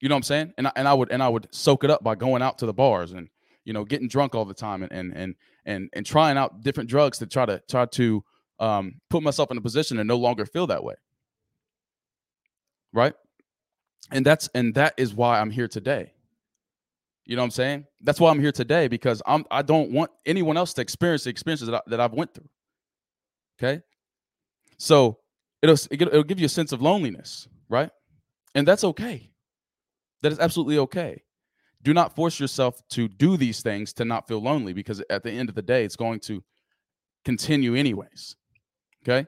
You 0.00 0.08
know 0.08 0.14
what 0.14 0.18
I'm 0.18 0.22
saying? 0.24 0.54
And 0.58 0.66
I, 0.66 0.72
and 0.76 0.88
I 0.88 0.94
would 0.94 1.10
and 1.10 1.22
I 1.22 1.28
would 1.28 1.48
soak 1.50 1.84
it 1.84 1.90
up 1.90 2.02
by 2.02 2.14
going 2.14 2.42
out 2.42 2.58
to 2.58 2.66
the 2.66 2.74
bars 2.74 3.12
and 3.12 3.28
you 3.64 3.72
know 3.72 3.84
getting 3.84 4.08
drunk 4.08 4.34
all 4.34 4.44
the 4.44 4.54
time 4.54 4.82
and 4.82 4.92
and 4.92 5.12
and 5.14 5.34
and, 5.66 5.88
and 5.92 6.06
trying 6.06 6.36
out 6.36 6.62
different 6.62 6.88
drugs 6.90 7.18
to 7.18 7.26
try 7.26 7.46
to 7.46 7.62
try 7.68 7.86
to 7.86 8.22
um, 8.60 9.00
put 9.10 9.22
myself 9.22 9.50
in 9.50 9.58
a 9.58 9.60
position 9.60 9.96
to 9.96 10.04
no 10.04 10.16
longer 10.16 10.46
feel 10.46 10.66
that 10.68 10.84
way. 10.84 10.94
Right? 12.92 13.14
And 14.10 14.24
that's 14.24 14.48
and 14.54 14.74
that 14.74 14.94
is 14.96 15.14
why 15.14 15.40
I'm 15.40 15.50
here 15.50 15.68
today. 15.68 16.12
You 17.24 17.36
know 17.36 17.42
what 17.42 17.46
I'm 17.46 17.50
saying? 17.52 17.86
That's 18.02 18.20
why 18.20 18.30
I'm 18.30 18.40
here 18.40 18.52
today 18.52 18.86
because 18.88 19.22
I'm 19.26 19.44
I 19.50 19.62
don't 19.62 19.90
want 19.90 20.10
anyone 20.26 20.56
else 20.56 20.74
to 20.74 20.82
experience 20.82 21.24
the 21.24 21.30
experiences 21.30 21.68
that, 21.68 21.76
I, 21.76 21.80
that 21.88 22.00
I've 22.00 22.12
went 22.12 22.34
through. 22.34 22.48
Okay? 23.58 23.82
So 24.76 25.18
it'll 25.62 25.78
it'll 25.90 26.22
give 26.22 26.38
you 26.38 26.46
a 26.46 26.50
sense 26.50 26.72
of 26.72 26.82
loneliness, 26.82 27.48
right? 27.68 27.90
And 28.54 28.68
that's 28.68 28.84
okay. 28.84 29.30
That 30.22 30.32
is 30.32 30.38
absolutely 30.38 30.78
okay. 30.78 31.23
Do 31.84 31.94
not 31.94 32.16
force 32.16 32.40
yourself 32.40 32.82
to 32.90 33.06
do 33.06 33.36
these 33.36 33.62
things 33.62 33.92
to 33.94 34.04
not 34.04 34.26
feel 34.26 34.40
lonely 34.42 34.72
because 34.72 35.02
at 35.10 35.22
the 35.22 35.30
end 35.30 35.48
of 35.48 35.54
the 35.54 35.62
day, 35.62 35.84
it's 35.84 35.96
going 35.96 36.18
to 36.20 36.42
continue 37.24 37.74
anyways. 37.74 38.34
Okay. 39.02 39.26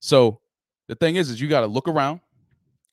So 0.00 0.40
the 0.88 0.96
thing 0.96 1.16
is, 1.16 1.30
is 1.30 1.40
you 1.40 1.48
got 1.48 1.60
to 1.60 1.66
look 1.66 1.86
around. 1.86 2.20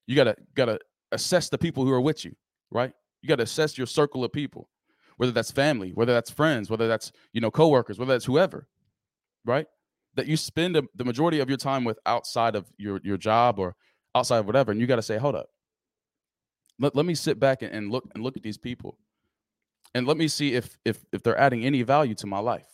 You 0.05 0.15
got 0.15 0.25
to 0.25 0.35
got 0.53 0.65
to 0.65 0.79
assess 1.11 1.49
the 1.49 1.57
people 1.57 1.83
who 1.83 1.91
are 1.91 2.01
with 2.01 2.23
you, 2.23 2.35
right? 2.69 2.91
You 3.21 3.29
got 3.29 3.37
to 3.37 3.43
assess 3.43 3.77
your 3.77 3.87
circle 3.87 4.23
of 4.23 4.31
people, 4.31 4.69
whether 5.17 5.31
that's 5.31 5.49
family, 5.49 5.91
whether 5.93 6.13
that's 6.13 6.29
friends, 6.29 6.69
whether 6.69 6.87
that's 6.87 7.11
you 7.33 7.41
know 7.41 7.49
coworkers, 7.49 7.97
whether 7.97 8.13
that's 8.13 8.25
whoever, 8.25 8.67
right? 9.45 9.65
that 10.15 10.27
you 10.27 10.37
spend 10.37 10.77
a, 10.77 10.83
the 10.95 11.05
majority 11.05 11.39
of 11.39 11.49
your 11.49 11.57
time 11.57 11.83
with 11.83 11.99
outside 12.05 12.55
of 12.55 12.65
your 12.77 12.99
your 13.03 13.17
job 13.17 13.59
or 13.59 13.75
outside 14.15 14.39
of 14.39 14.45
whatever 14.45 14.71
and 14.71 14.79
you 14.81 14.87
got 14.87 14.95
to 14.95 15.01
say 15.01 15.17
hold 15.17 15.35
up 15.35 15.49
let, 16.79 16.95
let 16.95 17.05
me 17.05 17.15
sit 17.15 17.39
back 17.39 17.61
and, 17.61 17.73
and 17.73 17.91
look 17.91 18.05
and 18.13 18.23
look 18.23 18.37
at 18.37 18.43
these 18.43 18.57
people 18.57 18.97
and 19.93 20.07
let 20.07 20.17
me 20.17 20.27
see 20.27 20.53
if 20.53 20.77
if 20.85 21.05
if 21.11 21.23
they're 21.23 21.37
adding 21.37 21.65
any 21.65 21.81
value 21.83 22.15
to 22.15 22.27
my 22.27 22.39
life 22.39 22.67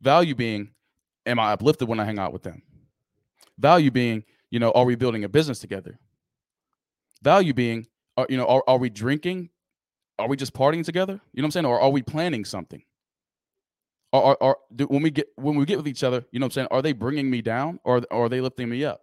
value 0.00 0.34
being 0.34 0.70
am 1.26 1.38
i 1.38 1.52
uplifted 1.52 1.88
when 1.88 2.00
i 2.00 2.04
hang 2.04 2.18
out 2.18 2.32
with 2.32 2.42
them 2.42 2.62
value 3.58 3.90
being 3.90 4.24
you 4.50 4.58
know 4.58 4.70
are 4.72 4.84
we 4.84 4.94
building 4.94 5.24
a 5.24 5.28
business 5.28 5.58
together 5.58 5.98
value 7.22 7.54
being 7.54 7.86
are, 8.16 8.26
you 8.28 8.36
know 8.36 8.46
are, 8.46 8.62
are 8.66 8.78
we 8.78 8.90
drinking 8.90 9.50
are 10.18 10.28
we 10.28 10.36
just 10.36 10.54
partying 10.54 10.84
together? 10.84 11.20
You 11.32 11.42
know 11.42 11.46
what 11.46 11.48
I'm 11.48 11.50
saying? 11.50 11.66
Or 11.66 11.80
are 11.80 11.90
we 11.90 12.02
planning 12.02 12.44
something? 12.44 12.82
Or, 14.12 14.22
are, 14.24 14.36
or 14.40 14.56
do, 14.74 14.84
when 14.86 15.02
we 15.02 15.10
get 15.10 15.28
when 15.36 15.56
we 15.56 15.64
get 15.64 15.78
with 15.78 15.88
each 15.88 16.04
other, 16.04 16.24
you 16.30 16.38
know 16.38 16.44
what 16.44 16.52
I'm 16.52 16.52
saying? 16.52 16.68
Are 16.70 16.82
they 16.82 16.92
bringing 16.92 17.30
me 17.30 17.42
down 17.42 17.80
or, 17.82 18.02
or 18.10 18.26
are 18.26 18.28
they 18.28 18.40
lifting 18.40 18.68
me 18.68 18.84
up? 18.84 19.02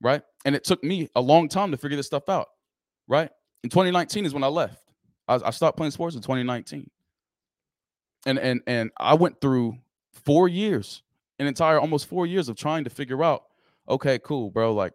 Right? 0.00 0.22
And 0.44 0.54
it 0.54 0.64
took 0.64 0.84
me 0.84 1.08
a 1.16 1.20
long 1.20 1.48
time 1.48 1.70
to 1.70 1.76
figure 1.76 1.96
this 1.96 2.06
stuff 2.06 2.28
out. 2.28 2.48
Right? 3.08 3.30
In 3.64 3.70
2019 3.70 4.26
is 4.26 4.34
when 4.34 4.44
I 4.44 4.48
left. 4.48 4.82
I, 5.28 5.40
I 5.44 5.50
stopped 5.50 5.76
playing 5.76 5.92
sports 5.92 6.16
in 6.16 6.22
2019. 6.22 6.90
And 8.26 8.38
and 8.38 8.60
and 8.66 8.90
I 8.98 9.14
went 9.14 9.40
through 9.40 9.78
four 10.12 10.48
years, 10.48 11.02
an 11.38 11.46
entire 11.46 11.78
almost 11.78 12.06
four 12.06 12.26
years 12.26 12.48
of 12.48 12.56
trying 12.56 12.84
to 12.84 12.90
figure 12.90 13.22
out, 13.22 13.44
okay, 13.88 14.18
cool, 14.18 14.50
bro. 14.50 14.74
Like, 14.74 14.94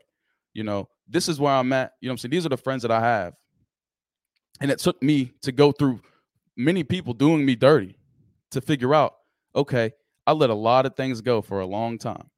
you 0.54 0.64
know, 0.64 0.90
this 1.08 1.30
is 1.30 1.40
where 1.40 1.54
I'm 1.54 1.72
at. 1.74 1.94
You 2.02 2.10
know 2.10 2.14
I'm 2.14 2.18
saying? 2.18 2.32
These 2.32 2.46
are 2.46 2.50
the 2.50 2.58
friends 2.58 2.82
that 2.82 2.92
I 2.92 3.00
have. 3.00 3.34
And 4.60 4.70
it 4.70 4.80
took 4.80 5.02
me 5.02 5.32
to 5.42 5.52
go 5.52 5.72
through 5.72 6.02
many 6.56 6.84
people 6.84 7.14
doing 7.14 7.46
me 7.46 7.56
dirty 7.56 7.96
to 8.52 8.62
figure 8.62 8.94
out, 8.94 9.16
okay, 9.56 9.92
I 10.28 10.34
let 10.34 10.50
a 10.50 10.56
lot 10.56 10.86
of 10.86 10.96
things 10.96 11.22
go 11.22 11.42
for 11.42 11.60
a 11.60 11.66
long 11.66 11.98
time. 11.98 12.30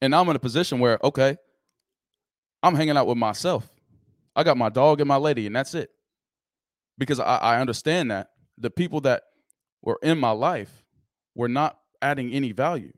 And 0.00 0.10
now 0.10 0.20
I'm 0.20 0.28
in 0.28 0.36
a 0.36 0.40
position 0.40 0.78
where, 0.80 0.98
okay, 1.02 1.36
I'm 2.62 2.74
hanging 2.74 2.96
out 2.96 3.06
with 3.06 3.18
myself. 3.18 3.68
I 4.36 4.42
got 4.42 4.56
my 4.56 4.68
dog 4.68 5.00
and 5.00 5.08
my 5.08 5.16
lady, 5.16 5.46
and 5.46 5.54
that's 5.54 5.74
it. 5.74 5.90
Because 6.98 7.20
I, 7.20 7.36
I 7.36 7.60
understand 7.60 8.10
that 8.10 8.30
the 8.58 8.70
people 8.70 9.00
that 9.02 9.22
were 9.82 9.98
in 10.02 10.18
my 10.18 10.30
life 10.30 10.84
were 11.34 11.48
not 11.48 11.78
adding 12.00 12.32
any 12.32 12.52
value. 12.52 12.92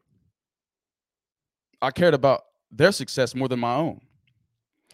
I 1.80 1.90
cared 1.90 2.14
about 2.14 2.42
their 2.70 2.92
success 2.92 3.34
more 3.34 3.48
than 3.48 3.60
my 3.60 3.74
own. 3.74 4.00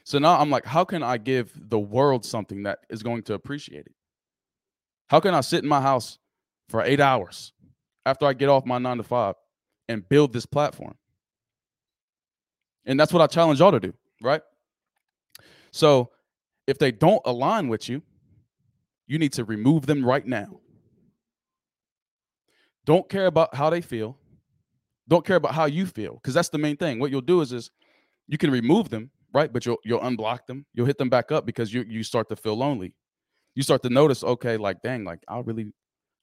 So 0.04 0.18
now 0.18 0.38
I'm 0.38 0.50
like, 0.50 0.66
how 0.66 0.85
can 0.85 1.02
I 1.02 1.16
give 1.16 1.52
the 1.54 1.78
world 1.78 2.25
something 2.25 2.64
that 2.64 2.80
is 2.90 3.02
going 3.02 3.23
to 3.25 3.35
appreciate 3.35 3.87
it? 3.87 3.94
How 5.09 5.21
can 5.21 5.35
I 5.35 5.40
sit 5.42 5.62
in 5.62 5.68
my 5.68 5.80
house 5.80 6.18
for 6.68 6.82
eight 6.82 7.00
hours 7.00 7.52
after 8.04 8.26
I 8.26 8.32
get 8.32 8.49
off 8.49 8.66
my 8.66 8.78
nine 8.78 8.97
to 8.97 9.02
five 9.02 9.35
and 9.88 10.09
build 10.09 10.32
this 10.32 10.47
platform? 10.47 10.94
And 12.86 12.98
that's 12.98 13.12
what 13.12 13.22
I 13.22 13.26
challenge 13.26 13.60
y'all 13.60 13.72
to 13.72 13.80
do, 13.80 13.94
right? 14.20 14.42
So 15.70 16.10
if 16.66 16.78
they 16.78 16.92
don't 16.92 17.22
align 17.24 17.68
with 17.68 17.88
you, 17.88 18.02
you 19.06 19.18
need 19.18 19.32
to 19.34 19.44
remove 19.44 19.86
them 19.86 20.04
right 20.04 20.26
now. 20.26 20.60
Don't 22.84 23.08
care 23.08 23.26
about 23.26 23.54
how 23.54 23.70
they 23.70 23.80
feel. 23.80 24.18
Don't 25.08 25.24
care 25.24 25.36
about 25.36 25.54
how 25.54 25.66
you 25.66 25.86
feel, 25.86 26.14
because 26.14 26.34
that's 26.34 26.48
the 26.48 26.58
main 26.58 26.76
thing. 26.76 26.98
What 26.98 27.10
you'll 27.10 27.20
do 27.20 27.40
is, 27.40 27.52
is 27.52 27.70
you 28.28 28.38
can 28.38 28.50
remove 28.50 28.88
them, 28.88 29.10
right? 29.34 29.52
But 29.52 29.66
you'll 29.66 29.78
you'll 29.84 30.00
unblock 30.00 30.46
them. 30.46 30.64
You'll 30.74 30.86
hit 30.86 30.98
them 30.98 31.10
back 31.10 31.30
up 31.32 31.44
because 31.44 31.72
you 31.74 31.84
you 31.88 32.02
start 32.02 32.28
to 32.30 32.36
feel 32.36 32.54
lonely. 32.54 32.94
You 33.54 33.62
start 33.62 33.82
to 33.82 33.90
notice, 33.90 34.24
okay, 34.24 34.56
like 34.56 34.80
dang, 34.82 35.04
like 35.04 35.20
I 35.28 35.40
really, 35.40 35.72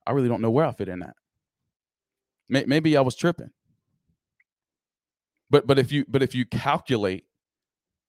I 0.07 0.11
really 0.11 0.29
don't 0.29 0.41
know 0.41 0.49
where 0.49 0.65
I 0.65 0.71
fit 0.71 0.89
in 0.89 0.99
that. 0.99 1.15
Maybe 2.49 2.97
I 2.97 3.01
was 3.01 3.15
tripping. 3.15 3.51
But 5.49 5.67
but 5.67 5.79
if 5.79 5.91
you 5.91 6.05
but 6.07 6.21
if 6.21 6.35
you 6.35 6.45
calculate 6.45 7.25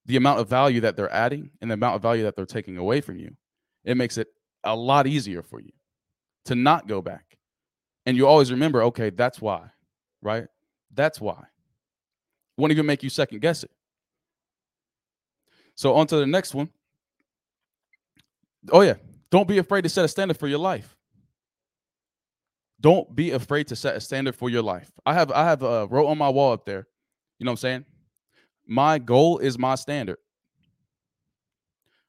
the 0.07 0.17
amount 0.17 0.41
of 0.41 0.49
value 0.49 0.81
that 0.81 0.97
they're 0.97 1.13
adding 1.13 1.51
and 1.61 1.71
the 1.71 1.75
amount 1.75 1.97
of 1.97 2.03
value 2.03 2.25
that 2.25 2.37
they're 2.37 2.47
taking 2.47 2.77
away 2.77 3.01
from 3.01 3.19
you, 3.19 3.37
it 3.85 3.97
makes 3.97 4.19
it 4.19 4.29
a 4.65 4.75
lot 4.75 5.07
easier 5.07 5.43
for 5.43 5.61
you 5.61 5.73
to 6.47 6.55
not 6.55 6.87
go 6.87 7.01
back. 7.01 7.39
And 8.07 8.17
you 8.17 8.27
always 8.27 8.51
remember, 8.51 8.83
okay, 8.85 9.11
that's 9.11 9.41
why, 9.41 9.71
right? 10.23 10.47
That's 10.93 11.21
why. 11.21 11.45
Won't 12.57 12.73
even 12.73 12.87
make 12.87 13.03
you 13.03 13.11
second 13.11 13.41
guess 13.41 13.63
it. 13.63 13.71
So 15.75 15.95
on 15.95 16.07
to 16.09 16.17
the 16.17 16.27
next 16.27 16.55
one. 16.55 16.69
Oh 18.71 18.83
yeah, 18.83 18.95
don't 19.31 19.49
be 19.49 19.59
afraid 19.59 19.83
to 19.83 19.89
set 19.89 20.05
a 20.05 20.09
standard 20.09 20.37
for 20.37 20.49
your 20.49 20.59
life. 20.59 20.97
Don't 22.81 23.15
be 23.15 23.31
afraid 23.31 23.69
to 23.69 23.77
set 23.77 23.97
a 23.97 24.01
standard 24.01 24.35
for 24.35 24.51
your 24.51 24.63
life. 24.63 24.91
I 25.07 25.15
have 25.15 25.31
I 25.31 25.45
have 25.45 25.63
a 25.63 25.87
wrote 25.87 26.07
on 26.09 26.19
my 26.19 26.29
wall 26.29 26.53
up 26.53 26.67
there. 26.67 26.87
You 27.41 27.47
know 27.47 27.53
what 27.53 27.55
I'm 27.55 27.57
saying? 27.63 27.85
My 28.67 28.99
goal 28.99 29.39
is 29.39 29.59
my 29.59 29.75
standard. 29.75 30.19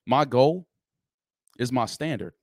My 0.06 0.26
goal 0.26 0.68
is 1.58 1.72
my 1.72 1.86
standard. 1.86 2.34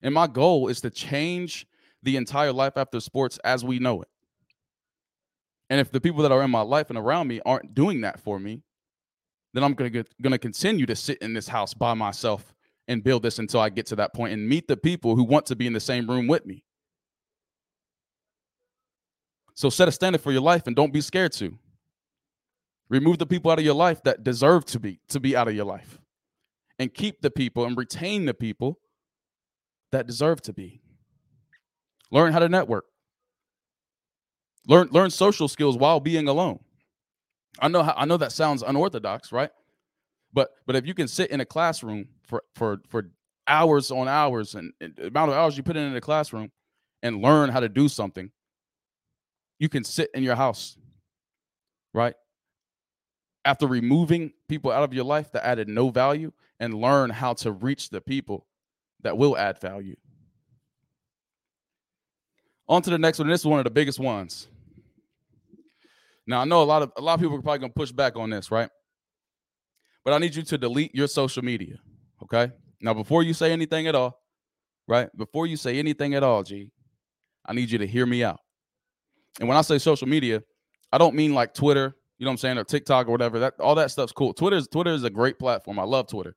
And 0.00 0.14
my 0.14 0.28
goal 0.28 0.68
is 0.68 0.80
to 0.82 0.90
change 0.90 1.66
the 2.02 2.16
entire 2.16 2.52
life 2.52 2.76
after 2.76 3.00
sports 3.00 3.38
as 3.44 3.64
we 3.64 3.80
know 3.80 4.02
it. 4.02 4.08
And 5.68 5.80
if 5.80 5.90
the 5.90 6.00
people 6.00 6.22
that 6.22 6.32
are 6.32 6.42
in 6.42 6.50
my 6.50 6.62
life 6.62 6.90
and 6.90 6.98
around 6.98 7.26
me 7.26 7.40
aren't 7.44 7.74
doing 7.74 8.00
that 8.02 8.20
for 8.20 8.38
me, 8.38 8.62
then 9.52 9.64
I'm 9.64 9.74
gonna 9.74 10.04
gonna 10.22 10.38
continue 10.38 10.86
to 10.86 10.96
sit 10.96 11.18
in 11.18 11.34
this 11.34 11.48
house 11.48 11.74
by 11.74 11.92
myself 11.94 12.54
and 12.86 13.02
build 13.02 13.24
this 13.24 13.40
until 13.40 13.60
I 13.60 13.68
get 13.68 13.86
to 13.86 13.96
that 13.96 14.14
point 14.14 14.32
and 14.32 14.48
meet 14.48 14.68
the 14.68 14.76
people 14.76 15.16
who 15.16 15.24
want 15.24 15.46
to 15.46 15.56
be 15.56 15.66
in 15.66 15.72
the 15.72 15.80
same 15.80 16.08
room 16.08 16.28
with 16.28 16.46
me. 16.46 16.62
So 19.54 19.70
set 19.70 19.88
a 19.88 19.92
standard 19.92 20.20
for 20.20 20.30
your 20.30 20.40
life 20.40 20.68
and 20.68 20.76
don't 20.76 20.92
be 20.92 21.00
scared 21.00 21.32
to. 21.32 21.58
Remove 22.90 23.18
the 23.18 23.26
people 23.26 23.50
out 23.50 23.58
of 23.58 23.64
your 23.64 23.74
life 23.74 24.02
that 24.02 24.24
deserve 24.24 24.64
to 24.66 24.80
be 24.80 25.00
to 25.08 25.20
be 25.20 25.36
out 25.36 25.48
of 25.48 25.54
your 25.54 25.64
life. 25.64 26.00
And 26.78 26.92
keep 26.92 27.22
the 27.22 27.30
people 27.30 27.64
and 27.64 27.76
retain 27.76 28.26
the 28.26 28.34
people 28.34 28.78
that 29.92 30.06
deserve 30.06 30.42
to 30.42 30.52
be. 30.52 30.82
Learn 32.10 32.32
how 32.32 32.40
to 32.40 32.48
network. 32.48 32.86
Learn 34.66 34.88
learn 34.90 35.10
social 35.10 35.46
skills 35.46 35.76
while 35.76 36.00
being 36.00 36.26
alone. 36.26 36.58
I 37.60 37.68
know 37.68 37.82
how, 37.82 37.94
I 37.96 38.04
know 38.06 38.16
that 38.16 38.32
sounds 38.32 38.62
unorthodox, 38.62 39.30
right? 39.30 39.50
But 40.32 40.50
but 40.66 40.74
if 40.74 40.86
you 40.86 40.94
can 40.94 41.06
sit 41.06 41.30
in 41.30 41.40
a 41.40 41.44
classroom 41.44 42.08
for 42.24 42.42
for 42.56 42.80
for 42.88 43.10
hours 43.46 43.90
on 43.90 44.08
hours 44.08 44.54
and, 44.54 44.72
and 44.80 44.94
the 44.96 45.08
amount 45.08 45.30
of 45.30 45.36
hours 45.36 45.56
you 45.56 45.62
put 45.62 45.76
in, 45.76 45.84
in 45.84 45.94
the 45.94 46.00
classroom 46.00 46.50
and 47.02 47.22
learn 47.22 47.50
how 47.50 47.60
to 47.60 47.68
do 47.68 47.88
something, 47.88 48.30
you 49.58 49.68
can 49.68 49.84
sit 49.84 50.10
in 50.14 50.22
your 50.22 50.36
house, 50.36 50.76
right? 51.94 52.14
After 53.50 53.66
removing 53.66 54.32
people 54.46 54.70
out 54.70 54.84
of 54.84 54.94
your 54.94 55.02
life 55.02 55.32
that 55.32 55.44
added 55.44 55.66
no 55.68 55.90
value 55.90 56.30
and 56.60 56.72
learn 56.72 57.10
how 57.10 57.32
to 57.32 57.50
reach 57.50 57.90
the 57.90 58.00
people 58.00 58.46
that 59.02 59.18
will 59.18 59.36
add 59.36 59.60
value. 59.60 59.96
On 62.68 62.80
to 62.80 62.90
the 62.90 62.96
next 62.96 63.18
one. 63.18 63.26
This 63.26 63.40
is 63.40 63.46
one 63.46 63.58
of 63.58 63.64
the 63.64 63.70
biggest 63.70 63.98
ones. 63.98 64.46
Now 66.28 66.42
I 66.42 66.44
know 66.44 66.62
a 66.62 66.64
lot 66.64 66.82
of 66.82 66.92
a 66.96 67.00
lot 67.00 67.14
of 67.14 67.20
people 67.20 67.34
are 67.34 67.42
probably 67.42 67.58
gonna 67.58 67.72
push 67.72 67.90
back 67.90 68.14
on 68.14 68.30
this, 68.30 68.52
right? 68.52 68.70
But 70.04 70.12
I 70.12 70.18
need 70.18 70.36
you 70.36 70.44
to 70.44 70.56
delete 70.56 70.94
your 70.94 71.08
social 71.08 71.44
media. 71.44 71.80
Okay. 72.22 72.52
Now, 72.80 72.94
before 72.94 73.24
you 73.24 73.34
say 73.34 73.50
anything 73.50 73.88
at 73.88 73.96
all, 73.96 74.16
right? 74.86 75.08
Before 75.16 75.48
you 75.48 75.56
say 75.56 75.80
anything 75.80 76.14
at 76.14 76.22
all, 76.22 76.44
G, 76.44 76.70
I 77.44 77.52
need 77.52 77.68
you 77.68 77.78
to 77.78 77.86
hear 77.86 78.06
me 78.06 78.22
out. 78.22 78.38
And 79.40 79.48
when 79.48 79.58
I 79.58 79.62
say 79.62 79.78
social 79.78 80.06
media, 80.06 80.40
I 80.92 80.98
don't 80.98 81.16
mean 81.16 81.34
like 81.34 81.52
Twitter, 81.52 81.96
you 82.20 82.26
know 82.26 82.28
what 82.28 82.34
I'm 82.34 82.38
saying, 82.38 82.58
or 82.58 82.64
TikTok 82.64 83.08
or 83.08 83.12
whatever. 83.12 83.38
That 83.38 83.54
all 83.58 83.74
that 83.76 83.90
stuff's 83.90 84.12
cool. 84.12 84.34
Twitter 84.34 84.56
is 84.56 84.68
Twitter 84.68 84.92
is 84.92 85.04
a 85.04 85.10
great 85.10 85.38
platform. 85.38 85.78
I 85.78 85.84
love 85.84 86.06
Twitter. 86.06 86.36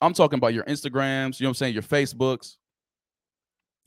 I'm 0.00 0.14
talking 0.14 0.38
about 0.38 0.54
your 0.54 0.64
Instagrams, 0.64 1.40
you 1.40 1.44
know 1.44 1.48
what 1.48 1.50
I'm 1.50 1.54
saying, 1.54 1.74
your 1.74 1.82
Facebooks, 1.82 2.56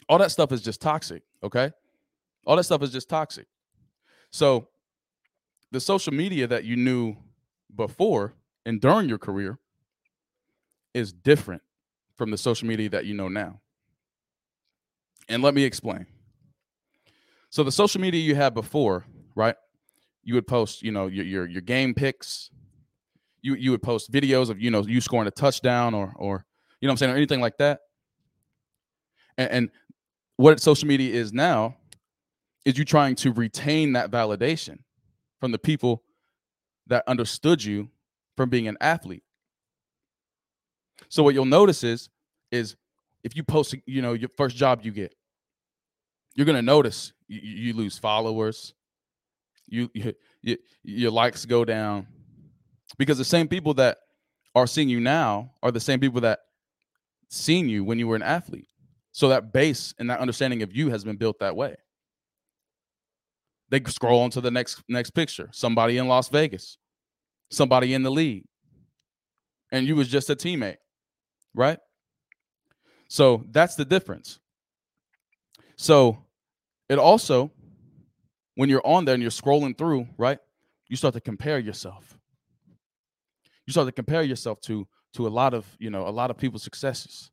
all 0.08 0.18
that 0.18 0.32
stuff 0.32 0.52
is 0.52 0.62
just 0.62 0.82
toxic. 0.82 1.24
Okay. 1.44 1.72
All 2.46 2.58
that 2.58 2.64
stuff 2.66 2.84
is 2.84 2.92
just 2.92 3.10
toxic. 3.10 3.48
So 4.32 4.68
the 5.72 5.80
social 5.80 6.14
media 6.14 6.46
that 6.48 6.66
you 6.66 6.76
knew 6.76 7.16
before 7.76 8.34
and 8.66 8.80
during 8.80 9.10
your 9.10 9.18
career 9.18 9.60
is 10.94 11.12
different 11.12 11.62
from 12.16 12.32
the 12.32 12.38
social 12.38 12.68
media 12.68 12.90
that 12.90 13.06
you 13.06 13.14
know 13.14 13.30
now. 13.30 13.62
And 15.28 15.42
let 15.42 15.54
me 15.54 15.64
explain. 15.64 16.06
So 17.50 17.64
the 17.64 17.72
social 17.72 18.00
media 18.00 18.22
you 18.22 18.36
had 18.36 18.54
before, 18.54 19.06
right? 19.36 19.56
You 20.26 20.34
would 20.34 20.48
post, 20.48 20.82
you 20.84 20.92
know, 20.92 21.08
your 21.08 21.26
your, 21.26 21.48
your 21.48 21.62
game 21.62 21.94
picks. 21.94 22.50
You 23.42 23.56
you 23.56 23.72
would 23.72 23.84
post 23.84 24.12
videos 24.12 24.50
of, 24.50 24.60
you 24.60 24.72
know, 24.72 24.82
you 24.82 25.00
scoring 25.00 25.28
a 25.28 25.32
touchdown 25.32 25.94
or 25.94 26.14
or 26.18 26.46
you 26.82 26.88
know 26.88 26.92
I'm 26.92 26.98
saying, 26.98 27.14
or 27.14 27.16
anything 27.16 27.42
like 27.42 27.58
that. 27.60 27.80
And, 29.38 29.52
and 29.52 29.70
what 30.38 30.60
social 30.60 30.88
media 30.88 31.14
is 31.14 31.32
now 31.32 31.78
is 32.66 32.78
you 32.78 32.84
trying 32.84 33.16
to 33.16 33.32
retain 33.32 33.94
that 33.94 34.12
validation 34.12 34.80
from 35.40 35.52
the 35.52 35.60
people 35.60 36.04
that 36.88 37.04
understood 37.08 37.64
you 37.64 37.90
from 38.36 38.50
being 38.50 38.68
an 38.68 38.78
athlete. 38.82 39.24
So 41.10 41.24
what 41.24 41.34
you'll 41.34 41.46
notice 41.46 41.84
is 41.84 42.10
is 42.52 42.76
if 43.24 43.36
you 43.36 43.44
post, 43.44 43.76
you 43.86 44.02
know, 44.02 44.14
your 44.14 44.30
first 44.38 44.56
job 44.56 44.82
you 44.84 44.92
get, 44.92 45.14
you're 46.36 46.46
gonna 46.46 46.62
notice 46.62 47.14
you, 47.28 47.40
you 47.42 47.74
lose 47.74 47.98
followers, 47.98 48.74
you, 49.68 49.90
you 50.42 50.58
your 50.84 51.12
likes 51.12 51.46
go 51.46 51.66
down, 51.66 52.08
because 52.98 53.18
the 53.18 53.26
same 53.26 53.48
people 53.48 53.74
that 53.76 53.98
are 54.54 54.68
seeing 54.68 54.90
you 54.90 55.00
now 55.00 55.52
are 55.64 55.72
the 55.72 55.80
same 55.80 56.00
people 56.00 56.22
that 56.22 56.40
seen 57.30 57.68
you 57.68 57.84
when 57.84 58.00
you 58.00 58.08
were 58.08 58.16
an 58.16 58.24
athlete. 58.24 58.68
So 59.12 59.30
that 59.30 59.54
base 59.54 59.94
and 60.00 60.10
that 60.10 60.20
understanding 60.20 60.62
of 60.62 60.76
you 60.76 60.90
has 60.90 61.04
been 61.04 61.18
built 61.18 61.40
that 61.40 61.56
way. 61.56 61.76
They 63.70 63.82
scroll 63.86 64.22
on 64.22 64.30
to 64.32 64.42
the 64.42 64.52
next 64.52 64.84
next 64.88 65.12
picture. 65.12 65.50
Somebody 65.52 65.98
in 65.98 66.08
Las 66.08 66.30
Vegas, 66.30 66.78
somebody 67.50 67.94
in 67.94 68.04
the 68.04 68.12
league, 68.12 68.46
and 69.72 69.88
you 69.88 69.96
was 69.96 70.08
just 70.08 70.30
a 70.30 70.36
teammate. 70.36 70.78
right? 71.54 71.80
So 73.08 73.44
that's 73.52 73.76
the 73.76 73.86
difference. 73.86 74.40
So 75.78 76.26
it 76.90 77.00
also, 77.00 77.52
when 78.56 78.70
you're 78.70 78.86
on 78.86 79.06
there 79.06 79.14
and 79.14 79.22
you're 79.22 79.32
scrolling 79.32 79.78
through, 79.78 80.08
right, 80.18 80.40
you 80.88 80.96
start 80.96 81.14
to 81.14 81.22
compare 81.22 81.60
yourself. 81.60 82.18
You 83.68 83.72
start 83.72 83.88
to 83.88 83.92
compare 83.92 84.24
yourself 84.24 84.62
to 84.62 84.88
to 85.14 85.28
a 85.28 85.30
lot 85.30 85.54
of 85.54 85.66
you 85.80 85.90
know 85.90 86.08
a 86.08 86.10
lot 86.10 86.30
of 86.30 86.38
people's 86.38 86.64
successes, 86.64 87.32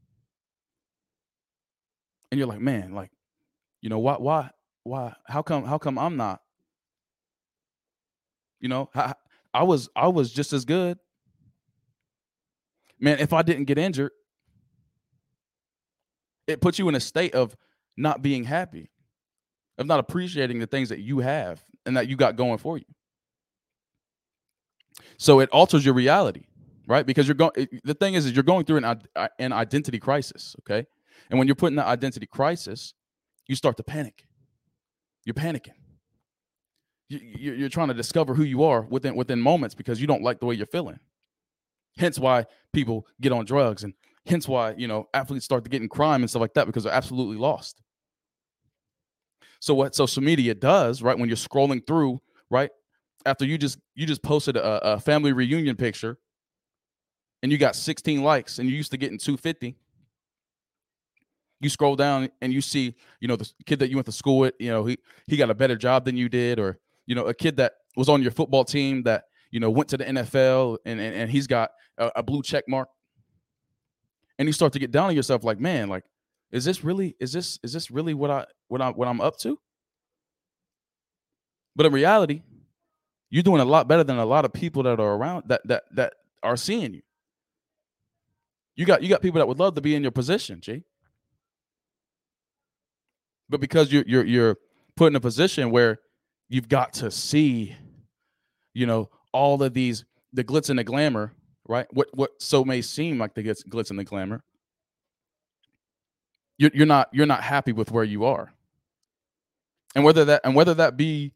and 2.31 2.39
you're 2.39 2.49
like, 2.49 2.61
man, 2.61 2.95
like, 2.95 3.11
you 3.81 3.89
know, 3.89 3.99
why 3.99 4.15
why 4.15 4.51
why 4.85 5.15
how 5.27 5.43
come 5.43 5.65
how 5.65 5.79
come 5.79 5.99
I'm 5.99 6.17
not? 6.17 6.41
You 8.61 8.69
know, 8.69 8.89
I, 8.95 9.15
I 9.53 9.63
was 9.65 9.89
I 9.95 10.09
was 10.09 10.33
just 10.33 10.53
as 10.53 10.65
good. 10.65 10.99
Man, 12.99 13.19
if 13.19 13.33
I 13.33 13.43
didn't 13.43 13.65
get 13.65 13.79
injured, 13.79 14.13
it 16.47 16.61
puts 16.61 16.79
you 16.79 16.89
in 16.89 16.95
a 16.95 17.01
state 17.01 17.35
of 17.35 17.57
not 17.97 18.23
being 18.23 18.45
happy, 18.45 18.91
of 19.79 19.87
not 19.87 20.01
appreciating 20.01 20.59
the 20.59 20.67
things 20.67 20.89
that 20.89 21.01
you 21.01 21.19
have 21.21 21.65
and 21.87 21.97
that 21.97 22.09
you 22.09 22.17
got 22.17 22.37
going 22.37 22.59
for 22.59 22.79
you. 22.79 22.85
So 25.17 25.41
it 25.41 25.49
alters 25.51 25.85
your 25.85 25.95
reality, 25.95 26.45
right? 26.87 27.07
Because 27.07 27.27
you're 27.27 27.35
going. 27.35 27.53
The 27.85 27.95
thing 27.95 28.15
is, 28.15 28.27
is 28.27 28.33
you're 28.33 28.43
going 28.43 28.65
through 28.65 28.79
an 28.79 28.85
uh, 28.85 29.29
an 29.39 29.53
identity 29.53 29.99
crisis, 29.99 30.57
okay? 30.61 30.87
And 31.31 31.39
when 31.39 31.49
you're 31.49 31.55
put 31.55 31.69
in 31.69 31.77
that 31.77 31.87
identity 31.87 32.27
crisis, 32.27 32.95
you 33.47 33.55
start 33.55 33.77
to 33.79 33.83
panic. 33.83 34.27
You're 35.25 35.35
panicking. 35.35 35.75
You're 37.09 37.69
trying 37.69 37.89
to 37.89 37.95
discover 37.95 38.35
who 38.35 38.43
you 38.43 38.65
are 38.65 38.83
within 38.83 39.15
within 39.15 39.41
moments 39.41 39.75
because 39.75 40.01
you 40.01 40.07
don't 40.07 40.23
like 40.23 40.41
the 40.41 40.47
way 40.47 40.55
you're 40.55 40.67
feeling. 40.67 40.99
Hence 41.99 42.19
why 42.19 42.47
people 42.73 43.07
get 43.21 43.33
on 43.33 43.45
drugs 43.45 43.85
and 43.85 43.93
hence 44.27 44.49
why, 44.49 44.75
you 44.77 44.89
know, 44.89 45.09
athletes 45.13 45.45
start 45.45 45.65
to 45.65 45.71
get 45.71 45.83
in 45.83 45.89
crime 45.89 46.23
and 46.23 46.31
stuff 46.31 46.41
like 46.41 46.55
that 46.55 46.67
because 46.67 46.85
they're 46.85 46.93
absolutely 46.93 47.37
lost. 47.37 47.83
So 49.63 49.75
what 49.75 49.95
social 49.95 50.25
media 50.25 50.57
does, 50.57 51.03
right, 51.03 51.17
when 51.17 51.29
you're 51.29 51.37
scrolling 51.37 51.87
through, 51.87 52.21
right, 52.51 52.71
after 53.25 53.45
you 53.45 53.57
just 53.57 53.79
you 53.95 54.07
just 54.07 54.21
posted 54.21 54.57
a, 54.57 54.95
a 54.95 54.99
family 54.99 55.33
reunion 55.33 55.77
picture 55.77 56.19
and 57.45 57.53
you 57.53 57.59
got 57.59 57.77
16 57.77 58.25
likes 58.25 58.59
and 58.59 58.69
you 58.69 58.75
used 58.75 58.91
to 58.91 58.97
getting 58.97 59.19
250 59.19 59.77
you 61.61 61.69
scroll 61.69 61.95
down 61.95 62.29
and 62.41 62.53
you 62.53 62.61
see 62.61 62.97
you 63.21 63.29
know 63.29 63.37
the 63.37 63.49
kid 63.65 63.79
that 63.79 63.89
you 63.89 63.95
went 63.97 64.07
to 64.07 64.11
school 64.11 64.41
with 64.41 64.55
you 64.59 64.69
know 64.69 64.85
he 64.85 64.99
he 65.29 65.37
got 65.37 65.49
a 65.49 65.55
better 65.55 65.77
job 65.77 66.05
than 66.05 66.17
you 66.17 66.29
did 66.29 66.59
or 66.59 66.81
you 67.07 67.15
know 67.15 67.27
a 67.27 67.35
kid 67.35 67.57
that 67.59 67.75
was 67.97 68.09
on 68.09 68.21
your 68.21 68.33
football 68.33 68.65
team 68.65 69.05
that 69.05 69.27
you 69.53 69.61
know 69.61 69.71
went 69.71 69.89
to 69.89 69.97
the 69.97 70.05
nfl 70.05 70.77
and 70.85 70.99
and, 70.99 71.15
and 71.15 71.31
he's 71.31 71.47
got 71.47 71.71
a, 71.99 72.11
a 72.17 72.23
blue 72.25 72.43
check 72.43 72.65
mark. 72.67 72.89
And 74.41 74.49
you 74.49 74.53
start 74.53 74.73
to 74.73 74.81
get 74.81 74.91
down 74.91 75.11
on 75.11 75.15
yourself 75.15 75.45
like 75.45 75.61
man 75.61 75.89
like 75.89 76.03
is 76.53 76.65
this 76.65 76.85
really 76.85 77.17
is 77.19 77.33
this 77.33 77.59
is 77.63 77.73
this 77.73 77.91
really 77.91 78.15
what 78.15 78.31
i 78.31 78.45
what 78.69 78.81
i 78.81 78.91
what 78.91 79.09
i'm 79.09 79.21
up 79.21 79.37
to 79.39 79.59
but 81.75 81.87
in 81.87 81.93
reality 81.93 82.43
you're 83.31 83.43
doing 83.43 83.61
a 83.61 83.65
lot 83.65 83.89
better 83.89 84.05
than 84.05 84.19
a 84.19 84.27
lot 84.27 84.45
of 84.45 84.53
people 84.53 84.83
that 84.83 85.01
are 85.01 85.15
around 85.15 85.45
that 85.49 85.61
that 85.65 85.85
that 85.93 86.15
are 86.43 86.57
seeing 86.57 86.95
you 86.95 87.03
you 88.77 88.85
got 88.85 89.03
you 89.03 89.09
got 89.09 89.23
people 89.23 89.39
that 89.39 89.47
would 89.47 89.59
love 89.59 89.75
to 89.75 89.81
be 89.81 89.95
in 89.95 90.03
your 90.03 90.13
position 90.13 90.61
g 90.61 90.83
but 93.49 93.61
because 93.61 93.93
you're 93.93 94.05
you're 94.07 94.25
you're 94.25 94.57
put 94.97 95.07
in 95.07 95.17
a 95.17 95.21
position 95.21 95.71
where 95.71 95.99
you've 96.49 96.69
got 96.69 96.93
to 96.93 97.11
see 97.11 97.75
you 98.75 98.87
know 98.87 99.09
all 99.33 99.63
of 99.63 99.75
these 99.75 100.05
the 100.33 100.45
glitz 100.45 100.71
and 100.71 100.79
the 100.79 100.85
glamour 100.85 101.33
right? 101.69 101.87
What 101.93 102.09
what 102.15 102.31
so 102.39 102.65
may 102.65 102.83
seem 102.83 103.19
like 103.19 103.35
the 103.35 103.43
glitz 103.43 103.91
and 103.91 103.99
the 103.99 104.05
glamour. 104.05 104.43
You're 106.63 106.71
you're 106.75 106.87
not 106.87 107.09
you're 107.13 107.27
not 107.27 107.43
happy 107.43 107.73
with 107.73 107.91
where 107.91 108.05
you 108.05 108.25
are, 108.25 108.55
and 109.97 110.05
whether 110.05 110.25
that 110.27 110.43
and 110.45 110.55
whether 110.55 110.75
that 110.75 110.97
be 110.97 111.33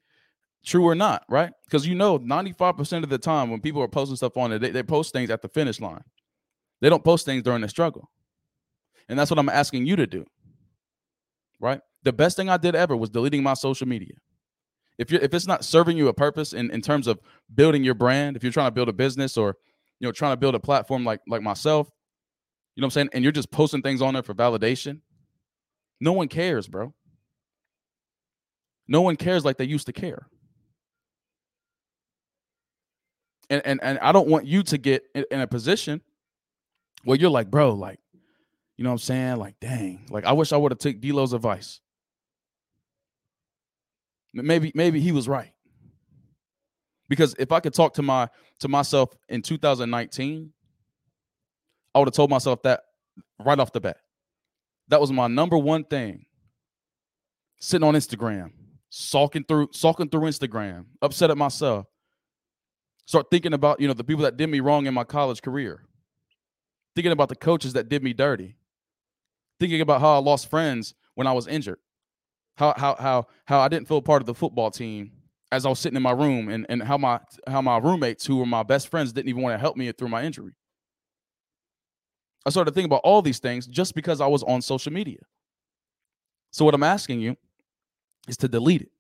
true 0.65 0.85
or 0.85 0.95
not, 0.95 1.25
right? 1.29 1.51
Because 1.65 1.85
you 1.85 1.97
know, 1.97 2.21
95% 2.21 3.03
of 3.03 3.09
the 3.09 3.19
time 3.19 3.51
when 3.51 3.61
people 3.61 3.83
are 3.83 3.89
posting 3.89 4.15
stuff 4.15 4.37
on 4.37 4.53
it, 4.53 4.61
they, 4.61 4.71
they 4.71 4.85
post 4.85 5.13
things 5.13 5.29
at 5.31 5.43
the 5.43 5.49
finish 5.49 5.81
line. 5.81 6.05
They 6.81 6.89
don't 6.89 7.03
post 7.03 7.27
things 7.27 7.43
during 7.43 7.61
the 7.61 7.69
struggle. 7.69 8.09
And 9.09 9.19
that's 9.19 9.29
what 9.29 9.41
I'm 9.41 9.49
asking 9.49 9.87
you 9.87 9.97
to 9.97 10.07
do. 10.07 10.25
Right? 11.59 11.81
The 12.05 12.13
best 12.13 12.37
thing 12.37 12.49
I 12.49 12.57
did 12.57 12.77
ever 12.77 12.97
was 12.97 13.11
deleting 13.11 13.43
my 13.43 13.55
social 13.55 13.89
media. 13.89 14.15
If 14.97 15.11
you 15.11 15.19
if 15.21 15.35
it's 15.35 15.49
not 15.49 15.65
serving 15.65 15.97
you 15.97 16.07
a 16.07 16.15
purpose 16.15 16.53
in, 16.53 16.71
in 16.71 16.83
terms 16.83 17.09
of 17.09 17.19
building 17.53 17.83
your 17.83 17.95
brand, 17.95 18.37
if 18.37 18.45
you're 18.45 18.53
trying 18.53 18.69
to 18.69 18.75
build 18.75 18.89
a 18.89 18.93
business 18.93 19.37
or 19.37 19.57
you 19.99 20.07
know, 20.07 20.13
trying 20.13 20.35
to 20.35 20.37
build 20.37 20.55
a 20.55 20.61
platform 20.61 21.05
like 21.05 21.21
like 21.27 21.43
myself, 21.43 21.91
you 22.77 22.81
know 22.81 22.85
what 22.85 22.89
I'm 22.89 22.91
saying? 22.93 23.09
And 23.13 23.25
you're 23.25 23.33
just 23.33 23.51
posting 23.51 23.83
things 23.83 24.01
on 24.01 24.15
there 24.15 24.23
for 24.23 24.35
validation. 24.35 25.01
No 26.01 26.13
one 26.13 26.29
cares, 26.29 26.69
bro. 26.69 26.95
No 28.89 29.01
one 29.01 29.17
cares 29.17 29.45
like 29.45 29.57
they 29.57 29.65
used 29.65 29.87
to 29.87 29.93
care. 29.93 30.29
And 33.49 33.63
and 33.65 33.81
and 33.83 33.99
I 34.01 34.13
don't 34.13 34.29
want 34.29 34.47
you 34.47 34.63
to 34.65 34.79
get 34.79 35.05
in, 35.15 35.25
in 35.31 35.41
a 35.41 35.47
position 35.47 36.01
where 37.05 37.17
you're 37.17 37.31
like, 37.31 37.51
bro, 37.51 37.73
like, 37.75 38.01
you 38.77 38.85
know 38.85 38.91
what 38.91 38.95
I'm 38.95 38.99
saying? 38.99 39.37
Like, 39.37 39.59
dang, 39.61 40.07
like 40.11 40.25
I 40.25 40.33
wish 40.33 40.53
I 40.53 40.57
would 40.57 40.73
have 40.73 40.79
took 40.79 41.01
D'Lo's 41.01 41.33
advice. 41.33 41.81
Maybe 44.35 44.73
maybe 44.75 45.01
he 45.01 45.13
was 45.13 45.29
right. 45.29 45.53
Because 47.09 47.35
if 47.39 47.53
I 47.53 47.61
could 47.61 47.73
talk 47.73 47.95
to 47.95 48.03
my 48.03 48.29
to 48.61 48.69
myself 48.69 49.17
in 49.29 49.43
2019, 49.43 50.53
I 51.95 51.99
would 51.99 52.09
have 52.09 52.15
told 52.15 52.31
myself 52.31 52.63
that 52.63 52.83
right 53.39 53.59
off 53.59 53.73
the 53.73 53.81
bat. 53.81 53.99
That 54.89 55.01
was 55.01 55.13
my 55.13 55.27
number 55.27 55.59
one 55.59 55.85
thing. 55.85 56.27
Sitting 57.61 57.87
on 57.87 57.95
Instagram, 57.95 58.53
sulking 58.91 59.45
through, 59.45 59.69
sulking 59.73 60.09
through 60.09 60.23
Instagram, 60.23 60.87
upset 61.03 61.31
at 61.31 61.39
myself. 61.39 61.87
Start 63.07 63.27
thinking 63.31 63.53
about, 63.53 63.81
you 63.81 63.89
know, 63.89 63.95
the 63.95 64.05
people 64.05 64.25
that 64.25 64.37
did 64.37 64.49
me 64.49 64.61
wrong 64.61 64.87
in 64.87 64.95
my 64.95 65.05
college 65.05 65.41
career. 65.41 65.85
Thinking 66.95 67.13
about 67.13 67.29
the 67.29 67.37
coaches 67.37 67.73
that 67.75 67.89
did 67.89 68.03
me 68.03 68.13
dirty. 68.13 68.57
Thinking 69.59 69.81
about 69.81 70.01
how 70.01 70.15
I 70.15 70.19
lost 70.19 70.51
friends 70.51 70.95
when 71.15 71.27
I 71.27 71.33
was 71.33 71.47
injured. 71.47 71.79
How 72.57 72.75
how 72.77 72.97
how 72.99 73.27
how 73.47 73.61
I 73.61 73.69
didn't 73.69 73.89
feel 73.89 74.03
part 74.03 74.23
of 74.23 74.27
the 74.27 74.35
football 74.35 74.71
team 74.71 75.13
as 75.53 75.65
I 75.65 75.69
was 75.69 75.79
sitting 75.79 75.97
in 75.97 76.03
my 76.03 76.13
room 76.13 76.49
and, 76.49 76.67
and 76.69 76.83
how 76.83 76.99
my 76.99 77.21
how 77.47 77.63
my 77.63 77.79
roommates 77.79 78.27
who 78.27 78.37
were 78.37 78.47
my 78.47 78.63
best 78.63 78.89
friends 78.89 79.13
didn't 79.13 79.29
even 79.29 79.43
want 79.43 79.55
to 79.55 79.59
help 79.59 79.77
me 79.77 79.91
through 79.93 80.09
my 80.09 80.23
injury. 80.25 80.53
I 82.47 82.51
started 82.51 82.73
thinking 82.73 82.89
about 82.89 83.01
all 83.03 83.23
these 83.23 83.41
things 83.41 83.67
just 83.67 83.95
because 83.95 84.21
I 84.21 84.27
was 84.29 84.45
on 84.45 84.63
social 84.63 84.93
media. 84.93 85.19
So 86.53 86.65
what 86.65 86.75
I'm 86.75 86.85
asking 86.85 87.21
you 87.21 87.37
is 88.29 88.37
to 88.39 88.49
delete 88.49 88.83
it. 88.83 88.91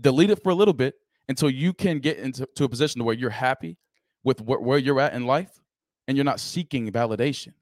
Delete 0.00 0.30
it 0.30 0.42
for 0.42 0.50
a 0.50 0.54
little 0.54 0.72
bit 0.72 0.94
until 1.28 1.50
you 1.50 1.72
can 1.72 1.98
get 1.98 2.18
into 2.18 2.46
to 2.54 2.64
a 2.64 2.68
position 2.68 3.04
where 3.04 3.16
you're 3.16 3.30
happy 3.30 3.76
with 4.22 4.38
wh- 4.40 4.62
where 4.62 4.78
you're 4.78 5.00
at 5.00 5.12
in 5.12 5.26
life 5.26 5.50
and 6.06 6.16
you're 6.16 6.24
not 6.24 6.38
seeking 6.38 6.90
validation. 6.92 7.52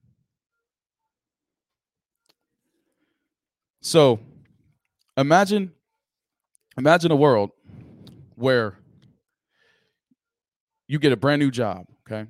So 3.81 4.21
imagine 5.17 5.73
imagine 6.77 7.11
a 7.11 7.17
world 7.17 7.51
where 8.35 8.79
you 10.89 10.99
get 10.99 11.13
a 11.13 11.17
brand 11.17 11.41
new 11.41 11.51
job, 11.51 11.87
okay? 12.07 12.29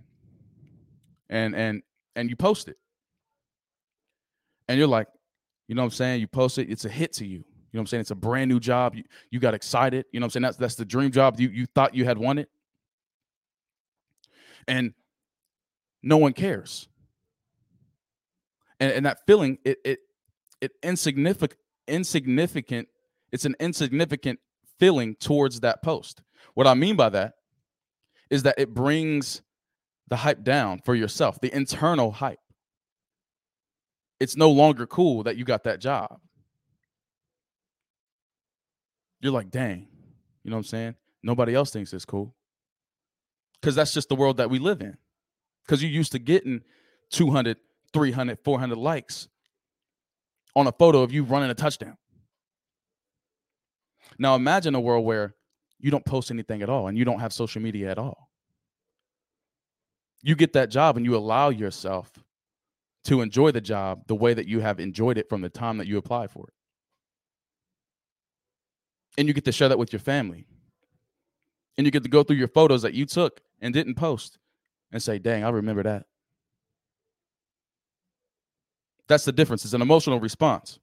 And 1.28 1.56
and 1.56 1.82
and 2.20 2.30
you 2.30 2.36
post 2.36 2.68
it. 2.68 2.76
And 4.68 4.78
you're 4.78 4.86
like, 4.86 5.08
you 5.66 5.74
know 5.74 5.82
what 5.82 5.86
I'm 5.86 5.92
saying? 5.92 6.20
You 6.20 6.28
post 6.28 6.58
it, 6.58 6.70
it's 6.70 6.84
a 6.84 6.88
hit 6.88 7.12
to 7.14 7.26
you. 7.26 7.38
You 7.38 7.76
know 7.76 7.80
what 7.80 7.80
I'm 7.82 7.86
saying? 7.86 8.00
It's 8.02 8.10
a 8.10 8.16
brand 8.16 8.48
new 8.48 8.60
job. 8.60 8.94
You 8.94 9.04
you 9.30 9.38
got 9.38 9.54
excited. 9.54 10.04
You 10.12 10.20
know 10.20 10.24
what 10.24 10.28
I'm 10.28 10.30
saying? 10.30 10.42
That's 10.42 10.56
that's 10.56 10.74
the 10.74 10.84
dream 10.84 11.12
job 11.12 11.38
you 11.38 11.48
you 11.48 11.66
thought 11.66 11.94
you 11.94 12.04
had 12.04 12.18
wanted. 12.18 12.48
And 14.66 14.92
no 16.02 16.16
one 16.16 16.32
cares. 16.32 16.88
And 18.80 18.92
and 18.92 19.06
that 19.06 19.24
feeling, 19.26 19.58
it 19.64 19.78
it 19.84 20.00
it 20.60 20.72
insignificant 20.82 21.58
insignificant, 21.86 22.88
it's 23.32 23.44
an 23.44 23.56
insignificant 23.60 24.40
feeling 24.78 25.14
towards 25.16 25.60
that 25.60 25.82
post. 25.82 26.22
What 26.54 26.66
I 26.66 26.74
mean 26.74 26.96
by 26.96 27.10
that 27.10 27.34
is 28.30 28.44
that 28.44 28.54
it 28.58 28.72
brings 28.74 29.42
the 30.10 30.16
hype 30.16 30.42
down 30.42 30.80
for 30.84 30.94
yourself, 30.94 31.40
the 31.40 31.54
internal 31.54 32.10
hype. 32.10 32.40
It's 34.18 34.36
no 34.36 34.50
longer 34.50 34.86
cool 34.86 35.22
that 35.22 35.36
you 35.36 35.44
got 35.44 35.64
that 35.64 35.80
job. 35.80 36.20
You're 39.20 39.32
like, 39.32 39.50
dang, 39.50 39.86
you 40.42 40.50
know 40.50 40.56
what 40.56 40.60
I'm 40.60 40.64
saying? 40.64 40.94
Nobody 41.22 41.54
else 41.54 41.70
thinks 41.70 41.92
it's 41.92 42.04
cool. 42.04 42.34
Because 43.60 43.74
that's 43.74 43.94
just 43.94 44.08
the 44.08 44.14
world 44.14 44.38
that 44.38 44.50
we 44.50 44.58
live 44.58 44.80
in. 44.80 44.96
Because 45.64 45.82
you're 45.82 45.92
used 45.92 46.12
to 46.12 46.18
getting 46.18 46.62
200, 47.10 47.58
300, 47.92 48.38
400 48.44 48.78
likes 48.78 49.28
on 50.56 50.66
a 50.66 50.72
photo 50.72 51.02
of 51.02 51.12
you 51.12 51.22
running 51.22 51.50
a 51.50 51.54
touchdown. 51.54 51.96
Now 54.18 54.34
imagine 54.34 54.74
a 54.74 54.80
world 54.80 55.04
where 55.04 55.34
you 55.78 55.90
don't 55.90 56.04
post 56.04 56.30
anything 56.30 56.62
at 56.62 56.68
all 56.68 56.88
and 56.88 56.98
you 56.98 57.04
don't 57.04 57.20
have 57.20 57.32
social 57.32 57.62
media 57.62 57.90
at 57.90 57.98
all. 57.98 58.29
You 60.22 60.34
get 60.34 60.52
that 60.52 60.70
job 60.70 60.96
and 60.96 61.06
you 61.06 61.16
allow 61.16 61.48
yourself 61.48 62.12
to 63.04 63.22
enjoy 63.22 63.50
the 63.50 63.60
job 63.60 64.02
the 64.06 64.14
way 64.14 64.34
that 64.34 64.46
you 64.46 64.60
have 64.60 64.78
enjoyed 64.78 65.16
it 65.16 65.28
from 65.28 65.40
the 65.40 65.48
time 65.48 65.78
that 65.78 65.86
you 65.86 65.96
apply 65.96 66.26
for 66.26 66.48
it. 66.48 66.54
And 69.18 69.26
you 69.26 69.34
get 69.34 69.44
to 69.46 69.52
share 69.52 69.68
that 69.68 69.78
with 69.78 69.92
your 69.92 70.00
family. 70.00 70.46
And 71.76 71.86
you 71.86 71.90
get 71.90 72.02
to 72.02 72.10
go 72.10 72.22
through 72.22 72.36
your 72.36 72.48
photos 72.48 72.82
that 72.82 72.94
you 72.94 73.06
took 73.06 73.40
and 73.60 73.72
didn't 73.72 73.94
post 73.94 74.38
and 74.92 75.02
say, 75.02 75.18
dang, 75.18 75.44
I 75.44 75.48
remember 75.48 75.82
that. 75.82 76.04
That's 79.08 79.24
the 79.24 79.32
difference. 79.32 79.64
It's 79.64 79.74
an 79.74 79.82
emotional 79.82 80.20
response. 80.20 80.78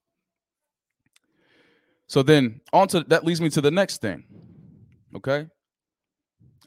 So 2.08 2.23
then 2.23 2.62
on 2.73 2.88
to 2.89 3.02
that 3.02 3.23
leads 3.26 3.41
me 3.41 3.50
to 3.52 3.62
the 3.62 3.71
next 3.71 4.02
thing. 4.02 4.23
Okay. 5.15 5.47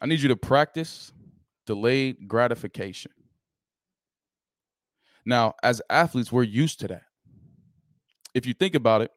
I 0.01 0.07
need 0.07 0.21
you 0.21 0.29
to 0.29 0.37
practice 0.37 1.13
delayed 1.71 2.27
gratification. 2.27 3.13
Now, 5.25 5.55
as 5.63 5.81
athletes, 5.89 6.33
we're 6.33 6.43
used 6.43 6.81
to 6.81 6.89
that. 6.89 7.05
If 8.35 8.45
you 8.45 8.55
think 8.55 8.75
about 8.75 9.03
it, 9.03 9.13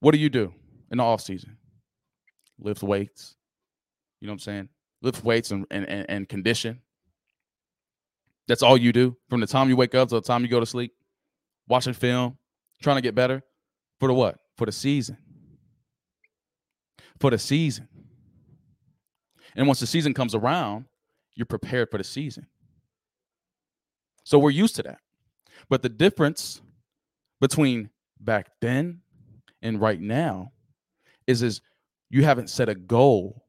what 0.00 0.12
do 0.12 0.18
you 0.18 0.28
do 0.28 0.52
in 0.90 0.98
the 0.98 1.04
off 1.04 1.22
season? 1.22 1.56
Lift 2.58 2.82
weights. 2.82 3.36
You 4.20 4.26
know 4.26 4.32
what 4.32 4.34
I'm 4.34 4.40
saying? 4.40 4.68
Lift 5.00 5.24
weights 5.24 5.52
and, 5.52 5.64
and, 5.70 5.88
and, 5.88 6.10
and 6.10 6.28
condition. 6.28 6.82
That's 8.46 8.62
all 8.62 8.76
you 8.76 8.92
do 8.92 9.16
from 9.30 9.40
the 9.40 9.46
time 9.46 9.70
you 9.70 9.76
wake 9.76 9.94
up 9.94 10.10
to 10.10 10.16
the 10.16 10.20
time 10.20 10.42
you 10.42 10.48
go 10.48 10.60
to 10.60 10.66
sleep. 10.66 10.92
Watching 11.66 11.94
film, 11.94 12.36
trying 12.82 12.96
to 12.96 13.02
get 13.02 13.14
better. 13.14 13.42
For 14.00 14.08
the 14.08 14.12
what? 14.12 14.36
For 14.58 14.66
the 14.66 14.72
season. 14.72 15.16
For 17.18 17.30
the 17.30 17.38
season. 17.38 17.88
And 19.56 19.66
once 19.66 19.80
the 19.80 19.86
season 19.86 20.12
comes 20.12 20.34
around, 20.34 20.84
you're 21.34 21.46
prepared 21.46 21.90
for 21.90 21.98
the 21.98 22.04
season. 22.04 22.46
So 24.24 24.38
we're 24.38 24.50
used 24.50 24.76
to 24.76 24.82
that. 24.84 24.98
But 25.68 25.82
the 25.82 25.88
difference 25.88 26.60
between 27.40 27.90
back 28.20 28.50
then 28.60 29.00
and 29.62 29.80
right 29.80 30.00
now 30.00 30.52
is 31.26 31.42
is 31.42 31.60
you 32.10 32.24
haven't 32.24 32.50
set 32.50 32.68
a 32.68 32.74
goal 32.74 33.44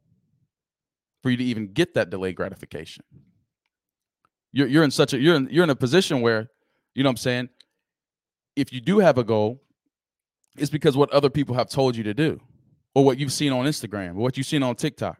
for 1.21 1.29
you 1.29 1.37
to 1.37 1.43
even 1.43 1.73
get 1.73 1.93
that 1.95 2.09
delayed 2.09 2.35
gratification. 2.35 3.03
You're 4.51 4.67
you're 4.67 4.83
in 4.83 4.91
such 4.91 5.13
a 5.13 5.19
you're 5.19 5.35
in 5.35 5.49
you're 5.51 5.63
in 5.63 5.69
a 5.69 5.75
position 5.75 6.21
where, 6.21 6.49
you 6.93 7.03
know 7.03 7.09
what 7.09 7.13
I'm 7.13 7.17
saying, 7.17 7.49
if 8.55 8.71
you 8.71 8.79
do 8.79 8.99
have 8.99 9.17
a 9.17 9.23
goal, 9.23 9.61
it's 10.57 10.69
because 10.69 10.95
what 10.95 11.11
other 11.11 11.29
people 11.29 11.55
have 11.55 11.69
told 11.69 11.95
you 11.95 12.03
to 12.03 12.13
do, 12.13 12.39
or 12.93 13.03
what 13.03 13.19
you've 13.19 13.33
seen 13.33 13.51
on 13.51 13.65
Instagram, 13.65 14.11
or 14.11 14.21
what 14.21 14.37
you've 14.37 14.47
seen 14.47 14.63
on 14.63 14.75
TikTok. 14.75 15.19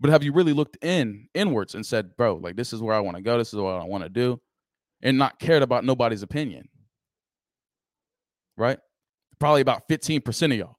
But 0.00 0.10
have 0.10 0.22
you 0.22 0.32
really 0.32 0.52
looked 0.52 0.82
in 0.84 1.28
inwards 1.34 1.74
and 1.74 1.84
said, 1.84 2.16
bro, 2.16 2.36
like 2.36 2.56
this 2.56 2.72
is 2.72 2.80
where 2.80 2.94
I 2.94 3.00
want 3.00 3.16
to 3.16 3.22
go, 3.22 3.36
this 3.36 3.52
is 3.52 3.58
what 3.58 3.80
I 3.80 3.84
want 3.84 4.04
to 4.04 4.08
do, 4.08 4.40
and 5.02 5.18
not 5.18 5.38
cared 5.40 5.62
about 5.62 5.84
nobody's 5.84 6.22
opinion? 6.22 6.68
Right? 8.56 8.78
Probably 9.38 9.60
about 9.60 9.88
15% 9.88 10.52
of 10.52 10.58
y'all. 10.58 10.78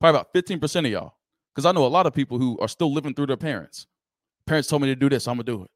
Probably 0.00 0.18
about 0.18 0.34
15% 0.34 0.86
of 0.86 0.86
y'all. 0.86 1.14
Because 1.54 1.66
I 1.66 1.72
know 1.72 1.86
a 1.86 1.88
lot 1.88 2.06
of 2.06 2.12
people 2.12 2.38
who 2.38 2.58
are 2.58 2.68
still 2.68 2.92
living 2.92 3.14
through 3.14 3.26
their 3.26 3.36
parents. 3.36 3.86
Parents 4.46 4.68
told 4.68 4.82
me 4.82 4.88
to 4.88 4.96
do 4.96 5.08
this, 5.08 5.24
so 5.24 5.30
I'm 5.30 5.36
gonna 5.36 5.44
do 5.44 5.62
it. 5.62 5.70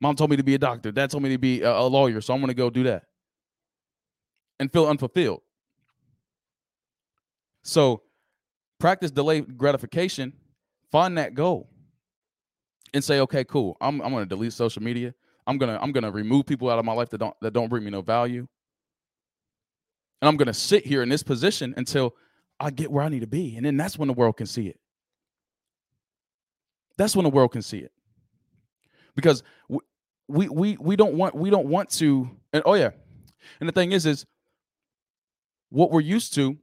Mom 0.00 0.16
told 0.16 0.30
me 0.30 0.36
to 0.36 0.42
be 0.42 0.54
a 0.54 0.58
doctor. 0.58 0.90
Dad 0.90 1.10
told 1.10 1.22
me 1.22 1.30
to 1.30 1.38
be 1.38 1.62
a, 1.62 1.70
a 1.70 1.86
lawyer, 1.86 2.20
so 2.20 2.34
I'm 2.34 2.40
gonna 2.40 2.54
go 2.54 2.70
do 2.70 2.82
that. 2.84 3.04
And 4.58 4.72
feel 4.72 4.86
unfulfilled. 4.86 5.42
So 7.62 8.02
practice 8.78 9.10
delayed 9.10 9.58
gratification 9.58 10.32
find 10.90 11.18
that 11.18 11.34
goal 11.34 11.68
and 12.94 13.02
say, 13.02 13.20
okay, 13.20 13.44
cool. 13.44 13.76
I'm 13.80 14.00
I'm 14.00 14.12
gonna 14.12 14.26
delete 14.26 14.52
social 14.52 14.82
media. 14.82 15.14
I'm 15.46 15.58
gonna 15.58 15.78
I'm 15.80 15.92
gonna 15.92 16.10
remove 16.10 16.46
people 16.46 16.70
out 16.70 16.78
of 16.78 16.84
my 16.84 16.92
life 16.92 17.10
that 17.10 17.18
don't 17.18 17.34
that 17.40 17.52
don't 17.52 17.68
bring 17.68 17.84
me 17.84 17.90
no 17.90 18.02
value. 18.02 18.46
And 20.20 20.28
I'm 20.28 20.36
gonna 20.36 20.54
sit 20.54 20.86
here 20.86 21.02
in 21.02 21.08
this 21.08 21.22
position 21.22 21.74
until 21.76 22.14
I 22.58 22.70
get 22.70 22.90
where 22.90 23.04
I 23.04 23.08
need 23.08 23.20
to 23.20 23.26
be. 23.26 23.56
And 23.56 23.66
then 23.66 23.76
that's 23.76 23.98
when 23.98 24.08
the 24.08 24.14
world 24.14 24.36
can 24.36 24.46
see 24.46 24.68
it. 24.68 24.78
That's 26.96 27.14
when 27.14 27.24
the 27.24 27.30
world 27.30 27.52
can 27.52 27.62
see 27.62 27.78
it. 27.78 27.92
Because 29.14 29.42
we 30.28 30.48
we 30.48 30.76
we 30.78 30.96
don't 30.96 31.14
want 31.14 31.34
we 31.34 31.50
don't 31.50 31.66
want 31.66 31.90
to 31.90 32.30
and 32.52 32.62
oh 32.66 32.74
yeah. 32.74 32.90
And 33.60 33.68
the 33.68 33.72
thing 33.72 33.92
is 33.92 34.06
is 34.06 34.26
what 35.70 35.90
we're 35.90 36.00
used 36.00 36.34
to 36.34 36.56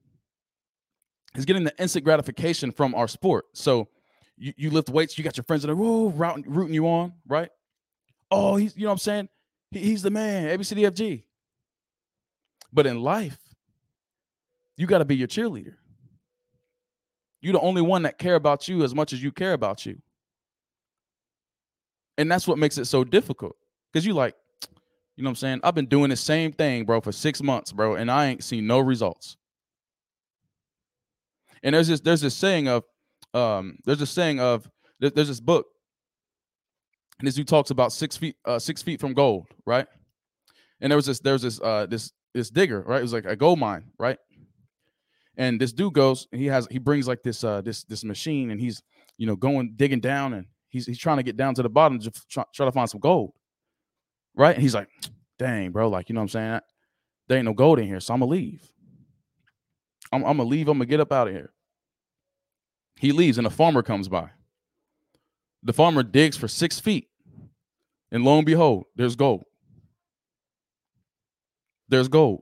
is 1.36 1.46
getting 1.46 1.64
the 1.64 1.74
instant 1.80 2.06
gratification 2.06 2.72
from 2.72 2.94
our 2.96 3.08
sport. 3.08 3.46
So 3.54 3.88
you, 4.44 4.54
you 4.58 4.70
lift 4.72 4.90
weights, 4.90 5.18
you 5.18 5.24
got 5.24 5.38
your 5.38 5.46
friends 5.46 5.64
that 5.64 5.72
are 5.72 5.76
whoa, 5.76 6.10
rooting, 6.10 6.44
rooting 6.46 6.74
you 6.74 6.86
on, 6.86 7.14
right? 7.26 7.50
Oh, 8.30 8.58
he's 8.58 8.76
you 8.76 8.84
know 8.84 8.90
what 8.90 8.94
I'm 8.94 9.00
saying? 9.00 9.30
He, 9.72 9.80
he's 9.80 10.02
the 10.02 10.10
man, 10.10 10.58
ABCDFG. 10.60 11.24
But 12.74 12.86
in 12.86 13.02
life, 13.02 13.38
you 14.76 14.86
got 14.86 14.98
to 14.98 15.06
be 15.06 15.16
your 15.16 15.30
cheerleader. 15.30 15.76
You're 17.40 17.54
the 17.54 17.62
only 17.62 17.82
one 17.82 18.02
that 18.02 18.18
care 18.18 18.36
about 18.36 18.68
you 18.68 18.84
as 18.84 18.94
much 18.94 19.14
as 19.14 19.24
you 19.24 19.32
care 19.32 19.54
about 19.54 19.86
you. 19.86 19.98
And 22.18 22.30
that's 22.30 22.46
what 22.46 22.58
makes 22.58 22.78
it 22.78 22.86
so 22.86 23.06
difficult. 23.06 23.56
Because 23.92 24.06
you 24.06 24.14
like, 24.14 24.36
you 25.16 25.24
know 25.24 25.30
what 25.30 25.32
I'm 25.32 25.36
saying? 25.36 25.60
I've 25.64 25.76
been 25.76 25.86
doing 25.86 26.10
the 26.10 26.18
same 26.18 26.52
thing, 26.52 26.84
bro, 26.84 27.00
for 27.00 27.14
six 27.14 27.42
months, 27.42 27.72
bro, 27.72 27.96
and 27.96 28.12
I 28.12 28.28
ain't 28.28 28.44
seen 28.44 28.68
no 28.68 28.80
results. 28.80 29.38
And 31.62 31.74
there's 31.76 31.88
this 31.88 32.02
there's 32.02 32.20
this 32.20 32.36
saying 32.36 32.68
of 32.68 32.84
um, 33.34 33.78
there's 33.86 34.02
a 34.02 34.06
saying 34.06 34.40
of 34.40 34.70
there's 35.00 35.28
this 35.28 35.40
book, 35.40 35.68
and 37.20 37.28
this 37.28 37.36
dude 37.36 37.48
talks 37.48 37.72
about 37.72 37.92
six 37.92 38.18
feet 38.18 38.36
uh, 38.46 38.60
six 38.60 38.82
feet 38.82 39.00
from 39.00 39.14
gold, 39.14 39.48
right? 39.66 39.88
And 40.82 40.92
there 40.92 40.98
was 40.98 41.06
this 41.06 41.20
there 41.20 41.34
was 41.34 41.42
this 41.42 41.60
uh, 41.62 41.86
this 41.88 42.12
this 42.34 42.50
digger, 42.50 42.82
right? 42.82 43.00
It 43.00 43.04
was 43.04 43.14
like 43.14 43.26
a 43.26 43.36
gold 43.36 43.60
mine, 43.60 43.86
right? 43.98 44.18
And 45.38 45.60
this 45.60 45.74
dude 45.74 45.94
goes, 45.94 46.28
he 46.32 46.46
has 46.48 46.68
he 46.70 46.78
brings 46.78 47.08
like 47.08 47.24
this 47.24 47.44
uh 47.44 47.62
this 47.62 47.84
this 47.86 48.04
machine, 48.04 48.52
and 48.52 48.60
he's 48.60 48.82
you 49.18 49.28
know 49.28 49.36
going 49.36 49.74
digging 49.76 50.00
down, 50.00 50.34
and 50.34 50.46
he's 50.70 50.86
he's 50.86 51.00
trying 51.00 51.18
to 51.18 51.24
get 51.24 51.38
down 51.38 51.56
to 51.56 51.64
the 51.64 51.70
bottom 51.70 52.00
to 52.00 52.12
try, 52.30 52.44
try 52.54 52.66
to 52.66 52.72
find 52.72 52.90
some 52.90 53.00
gold, 53.00 53.34
right? 54.36 54.56
And 54.56 54.62
he's 54.62 54.76
like, 54.76 54.90
dang, 55.40 55.72
bro, 55.72 55.90
like 55.90 56.10
you 56.10 56.14
know 56.14 56.22
what 56.22 56.26
I'm 56.26 56.30
saying? 56.30 56.60
There 57.28 57.38
ain't 57.38 57.46
no 57.46 57.54
gold 57.54 57.80
in 57.80 57.88
here, 57.88 58.00
so 58.00 58.14
I'm 58.14 58.20
gonna 58.20 58.32
leave. 58.32 58.70
I'm, 60.12 60.24
I'm 60.24 60.38
gonna 60.38 60.50
leave. 60.50 60.68
I'm 60.68 60.78
gonna 60.78 60.86
get 60.86 61.00
up 61.00 61.12
out 61.12 61.28
of 61.28 61.34
here. 61.34 61.52
He 63.00 63.12
leaves 63.12 63.38
and 63.38 63.48
a 63.48 63.50
farmer 63.50 63.82
comes 63.82 64.08
by. 64.08 64.30
The 65.64 65.74
farmer 65.74 66.04
digs 66.04 66.36
for 66.38 66.48
six 66.48 66.80
feet, 66.80 67.08
and 68.12 68.24
lo 68.24 68.38
and 68.38 68.46
behold, 68.46 68.86
there's 68.96 69.16
gold. 69.16 69.46
There's 71.90 72.08
gold. 72.08 72.42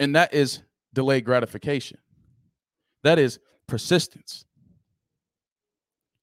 And 0.00 0.16
that 0.16 0.32
is 0.32 0.60
delayed 0.92 1.24
gratification. 1.24 1.98
That 3.02 3.18
is 3.18 3.38
persistence. 3.66 4.44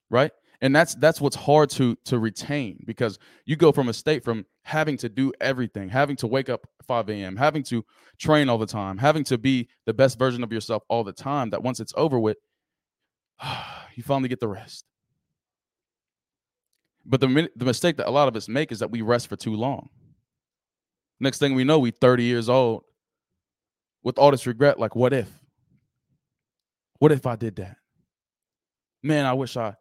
Right? 0.10 0.32
And 0.62 0.76
that's 0.76 0.96
that's 0.96 1.20
what's 1.20 1.36
hard 1.36 1.70
to 1.72 1.96
to 2.06 2.20
retain 2.20 2.84
because 2.86 3.18
you 3.46 3.56
go 3.56 3.72
from 3.72 3.90
a 3.90 3.94
state 3.94 4.24
from 4.24 4.46
having 4.64 4.98
to 4.98 5.10
do 5.10 5.34
everything, 5.42 5.90
having 5.90 6.16
to 6.18 6.28
wake 6.28 6.50
up 6.50 6.68
5 6.88 7.10
a.m., 7.10 7.36
having 7.36 7.64
to 7.64 7.84
train 8.20 8.48
all 8.48 8.60
the 8.60 8.68
time, 8.68 8.98
having 8.98 9.24
to 9.26 9.38
be 9.38 9.68
the 9.86 9.94
best 9.94 10.20
version 10.20 10.44
of 10.44 10.52
yourself 10.52 10.84
all 10.88 11.04
the 11.04 11.14
time, 11.14 11.50
that 11.50 11.64
once 11.64 11.80
it's 11.80 11.94
over 11.98 12.20
with, 12.20 12.38
you 13.96 14.04
finally 14.04 14.30
get 14.30 14.40
the 14.40 14.48
rest. 14.48 14.86
But 17.06 17.20
the 17.20 17.50
the 17.56 17.66
mistake 17.66 17.98
that 17.98 18.08
a 18.08 18.12
lot 18.12 18.28
of 18.28 18.36
us 18.36 18.48
make 18.48 18.72
is 18.72 18.80
that 18.80 18.92
we 18.92 19.02
rest 19.02 19.28
for 19.28 19.36
too 19.36 19.56
long. 19.56 19.90
Next 21.20 21.40
thing 21.40 21.56
we 21.56 21.64
know, 21.64 21.80
we 21.80 21.92
30 21.92 22.24
years 22.24 22.50
old 22.50 22.84
with 24.04 24.18
all 24.18 24.32
this 24.32 24.48
regret. 24.48 24.80
Like, 24.80 24.96
what 24.96 25.14
if? 25.14 25.30
What 27.00 27.12
if 27.12 27.26
I 27.26 27.36
did 27.36 27.56
that? 27.58 27.78
Man, 29.04 29.26
I 29.26 29.34
wish 29.34 29.58
I. 29.58 29.76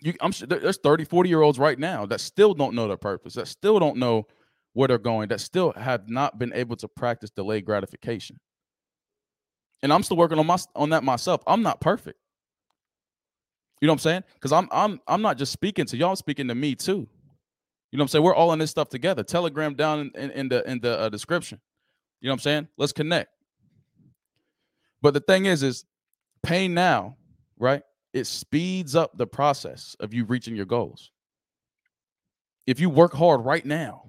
You, 0.00 0.14
I'm 0.20 0.32
sure 0.32 0.46
there's 0.46 0.78
30, 0.78 1.04
40 1.04 1.28
year 1.28 1.42
olds 1.42 1.58
right 1.58 1.78
now 1.78 2.06
that 2.06 2.20
still 2.20 2.54
don't 2.54 2.74
know 2.74 2.88
their 2.88 2.96
purpose, 2.96 3.34
that 3.34 3.48
still 3.48 3.78
don't 3.78 3.96
know 3.96 4.26
where 4.72 4.88
they're 4.88 4.96
going, 4.96 5.28
that 5.28 5.40
still 5.40 5.72
have 5.72 6.08
not 6.08 6.38
been 6.38 6.52
able 6.54 6.76
to 6.76 6.88
practice 6.88 7.30
delayed 7.30 7.64
gratification 7.64 8.38
and 9.82 9.92
I'm 9.92 10.02
still 10.02 10.16
working 10.16 10.38
on 10.38 10.46
my 10.46 10.58
on 10.74 10.90
that 10.90 11.04
myself. 11.04 11.42
I'm 11.46 11.62
not 11.62 11.80
perfect. 11.80 12.18
You 13.80 13.86
know 13.86 13.92
what 13.92 13.96
I'm 13.96 14.00
saying? 14.00 14.24
Because 14.34 14.52
I'm 14.52 14.68
I'm 14.72 15.00
I'm 15.06 15.22
not 15.22 15.38
just 15.38 15.52
speaking 15.52 15.86
to 15.86 15.96
y'all, 15.96 16.10
I'm 16.10 16.16
speaking 16.16 16.48
to 16.48 16.54
me 16.54 16.74
too. 16.74 17.08
You 17.90 17.96
know 17.96 18.02
what 18.02 18.04
I'm 18.04 18.08
saying? 18.08 18.24
We're 18.24 18.34
all 18.34 18.52
in 18.52 18.58
this 18.58 18.70
stuff 18.70 18.88
together. 18.88 19.22
Telegram 19.22 19.74
down 19.74 20.00
in, 20.00 20.20
in, 20.20 20.30
in 20.32 20.48
the 20.48 20.70
in 20.70 20.80
the 20.80 20.98
uh, 20.98 21.08
description. 21.08 21.60
You 22.20 22.28
know 22.28 22.32
what 22.32 22.36
I'm 22.36 22.42
saying? 22.42 22.68
Let's 22.76 22.92
connect. 22.92 23.30
But 25.00 25.14
the 25.14 25.20
thing 25.20 25.46
is, 25.46 25.62
is 25.62 25.84
pain 26.42 26.74
now, 26.74 27.16
right? 27.58 27.82
It 28.12 28.26
speeds 28.26 28.96
up 28.96 29.16
the 29.16 29.26
process 29.26 29.96
of 30.00 30.12
you 30.12 30.24
reaching 30.24 30.56
your 30.56 30.66
goals. 30.66 31.12
If 32.66 32.80
you 32.80 32.90
work 32.90 33.14
hard 33.14 33.44
right 33.44 33.64
now, 33.64 34.08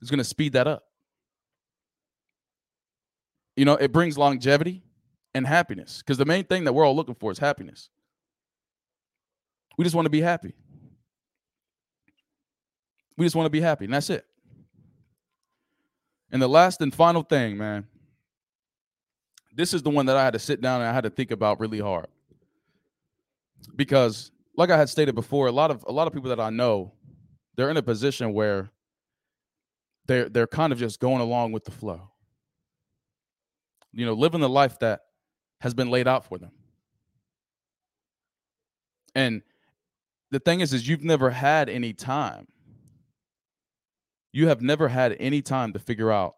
it's 0.00 0.10
going 0.10 0.18
to 0.18 0.24
speed 0.24 0.52
that 0.52 0.66
up. 0.66 0.84
You 3.56 3.64
know, 3.64 3.74
it 3.74 3.92
brings 3.92 4.18
longevity 4.18 4.82
and 5.34 5.46
happiness 5.46 5.98
because 5.98 6.18
the 6.18 6.24
main 6.24 6.44
thing 6.44 6.64
that 6.64 6.72
we're 6.72 6.84
all 6.84 6.94
looking 6.94 7.14
for 7.14 7.32
is 7.32 7.38
happiness. 7.38 7.88
We 9.78 9.84
just 9.84 9.94
want 9.94 10.06
to 10.06 10.10
be 10.10 10.20
happy. 10.20 10.54
We 13.16 13.24
just 13.24 13.34
want 13.34 13.46
to 13.46 13.50
be 13.50 13.60
happy, 13.60 13.86
and 13.86 13.94
that's 13.94 14.10
it. 14.10 14.26
And 16.30 16.42
the 16.42 16.48
last 16.48 16.80
and 16.80 16.92
final 16.92 17.22
thing, 17.22 17.56
man, 17.56 17.86
this 19.54 19.72
is 19.72 19.82
the 19.82 19.90
one 19.90 20.06
that 20.06 20.16
I 20.16 20.24
had 20.24 20.34
to 20.34 20.38
sit 20.38 20.60
down 20.60 20.80
and 20.80 20.90
I 20.90 20.92
had 20.92 21.04
to 21.04 21.10
think 21.10 21.30
about 21.30 21.60
really 21.60 21.80
hard. 21.80 22.08
Because 23.74 24.30
like 24.56 24.70
I 24.70 24.76
had 24.76 24.88
stated 24.88 25.14
before, 25.14 25.46
a 25.46 25.52
lot 25.52 25.70
of 25.70 25.84
a 25.88 25.92
lot 25.92 26.06
of 26.06 26.12
people 26.12 26.28
that 26.30 26.40
I 26.40 26.50
know, 26.50 26.92
they're 27.56 27.70
in 27.70 27.76
a 27.76 27.82
position 27.82 28.32
where 28.32 28.70
they're 30.06 30.28
they're 30.28 30.46
kind 30.46 30.72
of 30.72 30.78
just 30.78 31.00
going 31.00 31.20
along 31.20 31.52
with 31.52 31.64
the 31.64 31.70
flow. 31.70 32.10
You 33.96 34.04
know, 34.04 34.12
living 34.12 34.42
the 34.42 34.48
life 34.48 34.78
that 34.80 35.00
has 35.60 35.72
been 35.72 35.90
laid 35.90 36.06
out 36.06 36.26
for 36.26 36.36
them. 36.36 36.52
And 39.14 39.40
the 40.30 40.38
thing 40.38 40.60
is, 40.60 40.74
is 40.74 40.86
you've 40.86 41.02
never 41.02 41.30
had 41.30 41.70
any 41.70 41.94
time. 41.94 42.46
You 44.32 44.48
have 44.48 44.60
never 44.60 44.88
had 44.88 45.16
any 45.18 45.40
time 45.40 45.72
to 45.72 45.78
figure 45.78 46.12
out 46.12 46.36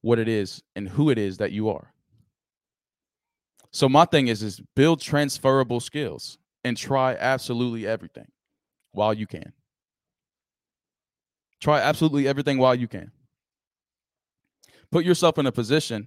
what 0.00 0.20
it 0.20 0.28
is 0.28 0.62
and 0.76 0.88
who 0.88 1.10
it 1.10 1.18
is 1.18 1.38
that 1.38 1.50
you 1.50 1.70
are. 1.70 1.92
So 3.72 3.88
my 3.88 4.04
thing 4.04 4.28
is 4.28 4.44
is 4.44 4.60
build 4.76 5.00
transferable 5.00 5.80
skills 5.80 6.38
and 6.62 6.76
try 6.76 7.16
absolutely 7.16 7.84
everything 7.84 8.28
while 8.92 9.12
you 9.12 9.26
can. 9.26 9.52
Try 11.60 11.80
absolutely 11.80 12.28
everything 12.28 12.58
while 12.58 12.76
you 12.76 12.86
can. 12.86 13.10
Put 14.92 15.04
yourself 15.04 15.38
in 15.38 15.46
a 15.46 15.52
position 15.52 16.06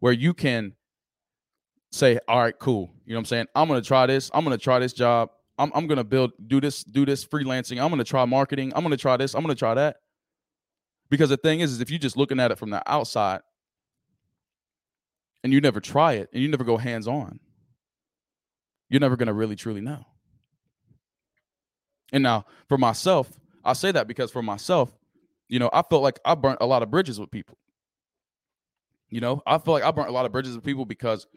where 0.00 0.12
you 0.12 0.34
can 0.34 0.74
say, 1.92 2.18
all 2.28 2.40
right, 2.40 2.58
cool. 2.58 2.92
You 3.04 3.12
know 3.12 3.18
what 3.18 3.20
I'm 3.20 3.24
saying? 3.26 3.46
I'm 3.54 3.68
gonna 3.68 3.82
try 3.82 4.06
this. 4.06 4.30
I'm 4.34 4.44
gonna 4.44 4.58
try 4.58 4.78
this 4.78 4.92
job. 4.92 5.30
I'm, 5.58 5.70
I'm 5.74 5.86
gonna 5.86 6.04
build, 6.04 6.32
do 6.46 6.60
this, 6.60 6.82
do 6.84 7.06
this 7.06 7.24
freelancing. 7.24 7.82
I'm 7.82 7.90
gonna 7.90 8.04
try 8.04 8.24
marketing. 8.24 8.72
I'm 8.74 8.82
gonna 8.82 8.96
try 8.96 9.16
this. 9.16 9.34
I'm 9.34 9.42
gonna 9.42 9.54
try 9.54 9.74
that. 9.74 9.96
Because 11.10 11.30
the 11.30 11.36
thing 11.36 11.60
is, 11.60 11.72
is 11.72 11.80
if 11.80 11.90
you're 11.90 11.98
just 11.98 12.16
looking 12.16 12.40
at 12.40 12.50
it 12.50 12.58
from 12.58 12.70
the 12.70 12.82
outside 12.90 13.40
and 15.42 15.52
you 15.52 15.60
never 15.60 15.80
try 15.80 16.14
it 16.14 16.28
and 16.32 16.42
you 16.42 16.48
never 16.48 16.64
go 16.64 16.76
hands 16.76 17.06
on, 17.06 17.38
you're 18.88 19.00
never 19.00 19.16
gonna 19.16 19.34
really 19.34 19.56
truly 19.56 19.80
know. 19.80 20.04
And 22.12 22.22
now 22.22 22.46
for 22.68 22.78
myself, 22.78 23.30
I 23.64 23.72
say 23.72 23.92
that 23.92 24.08
because 24.08 24.30
for 24.30 24.42
myself, 24.42 24.92
you 25.48 25.58
know, 25.58 25.70
I 25.72 25.82
felt 25.82 26.02
like 26.02 26.18
I 26.24 26.34
burnt 26.34 26.58
a 26.60 26.66
lot 26.66 26.82
of 26.82 26.90
bridges 26.90 27.20
with 27.20 27.30
people. 27.30 27.58
You 29.14 29.20
know, 29.20 29.44
I 29.46 29.58
feel 29.58 29.74
like 29.74 29.84
I 29.84 29.92
burnt 29.92 30.08
a 30.08 30.12
lot 30.12 30.26
of 30.26 30.32
bridges 30.32 30.56
with 30.56 30.64
people 30.64 30.84
because 30.84 31.28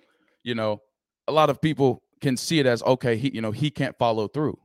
you 0.42 0.56
know, 0.56 0.82
a 1.28 1.32
lot 1.32 1.52
of 1.52 1.62
people 1.62 2.02
can 2.22 2.36
see 2.36 2.58
it 2.58 2.66
as 2.66 2.82
okay, 2.82 3.18
he, 3.18 3.30
you 3.36 3.40
know, 3.40 3.52
he 3.52 3.70
can't 3.70 3.96
follow 4.00 4.28
through. 4.28 4.58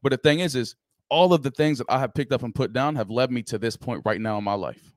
But 0.00 0.10
the 0.10 0.16
thing 0.16 0.38
is, 0.38 0.54
is 0.54 0.76
all 1.08 1.32
of 1.32 1.42
the 1.42 1.50
things 1.50 1.78
that 1.78 1.88
I 1.88 1.98
have 1.98 2.14
picked 2.14 2.32
up 2.32 2.44
and 2.44 2.54
put 2.54 2.72
down 2.72 2.94
have 2.94 3.10
led 3.10 3.32
me 3.32 3.42
to 3.42 3.58
this 3.58 3.76
point 3.76 4.02
right 4.04 4.20
now 4.20 4.38
in 4.38 4.44
my 4.44 4.54
life. 4.54 4.94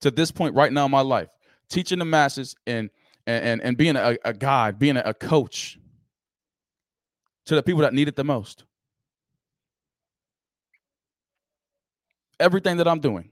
To 0.00 0.10
this 0.10 0.30
point 0.30 0.54
right 0.54 0.72
now 0.72 0.86
in 0.86 0.90
my 0.90 1.02
life, 1.02 1.28
teaching 1.68 1.98
the 1.98 2.06
masses 2.06 2.56
and 2.66 2.88
and 3.26 3.60
and, 3.60 3.76
being 3.76 3.96
a, 3.96 4.16
a 4.24 4.32
guide, 4.32 4.78
being 4.78 4.96
a, 4.96 5.02
a 5.04 5.12
coach 5.12 5.78
to 7.44 7.54
the 7.54 7.62
people 7.62 7.82
that 7.82 7.92
need 7.92 8.08
it 8.08 8.16
the 8.16 8.24
most. 8.24 8.64
Everything 12.40 12.78
that 12.78 12.88
I'm 12.88 13.00
doing, 13.00 13.28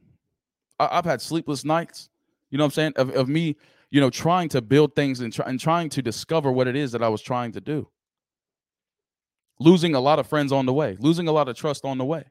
I, 0.80 0.98
I've 0.98 1.04
had 1.04 1.20
sleepless 1.20 1.64
nights. 1.64 2.08
You 2.50 2.58
know 2.58 2.64
what 2.64 2.68
I'm 2.68 2.72
saying? 2.72 2.92
Of, 2.96 3.10
of 3.10 3.28
me, 3.28 3.56
you 3.90 4.00
know, 4.00 4.10
trying 4.10 4.48
to 4.50 4.62
build 4.62 4.96
things 4.96 5.20
and, 5.20 5.32
try, 5.32 5.46
and 5.48 5.60
trying 5.60 5.90
to 5.90 6.02
discover 6.02 6.50
what 6.50 6.66
it 6.66 6.74
is 6.74 6.92
that 6.92 7.02
I 7.02 7.08
was 7.08 7.22
trying 7.22 7.52
to 7.52 7.60
do. 7.60 7.88
Losing 9.60 9.94
a 9.94 10.00
lot 10.00 10.18
of 10.18 10.26
friends 10.26 10.52
on 10.52 10.66
the 10.66 10.72
way, 10.72 10.96
losing 10.98 11.28
a 11.28 11.32
lot 11.32 11.48
of 11.48 11.56
trust 11.56 11.84
on 11.84 11.98
the 11.98 12.04
way. 12.04 12.24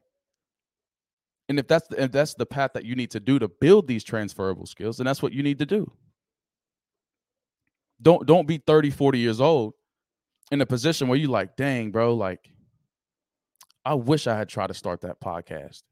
And 1.48 1.58
if 1.58 1.66
that's 1.66 1.88
the, 1.88 2.04
if 2.04 2.12
that's 2.12 2.34
the 2.34 2.46
path 2.46 2.72
that 2.74 2.84
you 2.84 2.94
need 2.94 3.10
to 3.12 3.20
do 3.20 3.38
to 3.38 3.48
build 3.48 3.86
these 3.86 4.04
transferable 4.04 4.66
skills, 4.66 4.98
then 4.98 5.06
that's 5.06 5.22
what 5.22 5.32
you 5.32 5.42
need 5.42 5.58
to 5.58 5.66
do. 5.66 5.90
Don't 8.02 8.26
don't 8.26 8.46
be 8.46 8.58
30, 8.58 8.90
40 8.90 9.18
years 9.18 9.40
old 9.40 9.74
in 10.50 10.60
a 10.60 10.66
position 10.66 11.08
where 11.08 11.18
you 11.18 11.28
like, 11.28 11.56
dang, 11.56 11.90
bro, 11.90 12.14
like 12.14 12.50
I 13.84 13.94
wish 13.94 14.26
I 14.26 14.36
had 14.36 14.48
tried 14.48 14.68
to 14.68 14.74
start 14.74 15.00
that 15.02 15.20
podcast. 15.20 15.82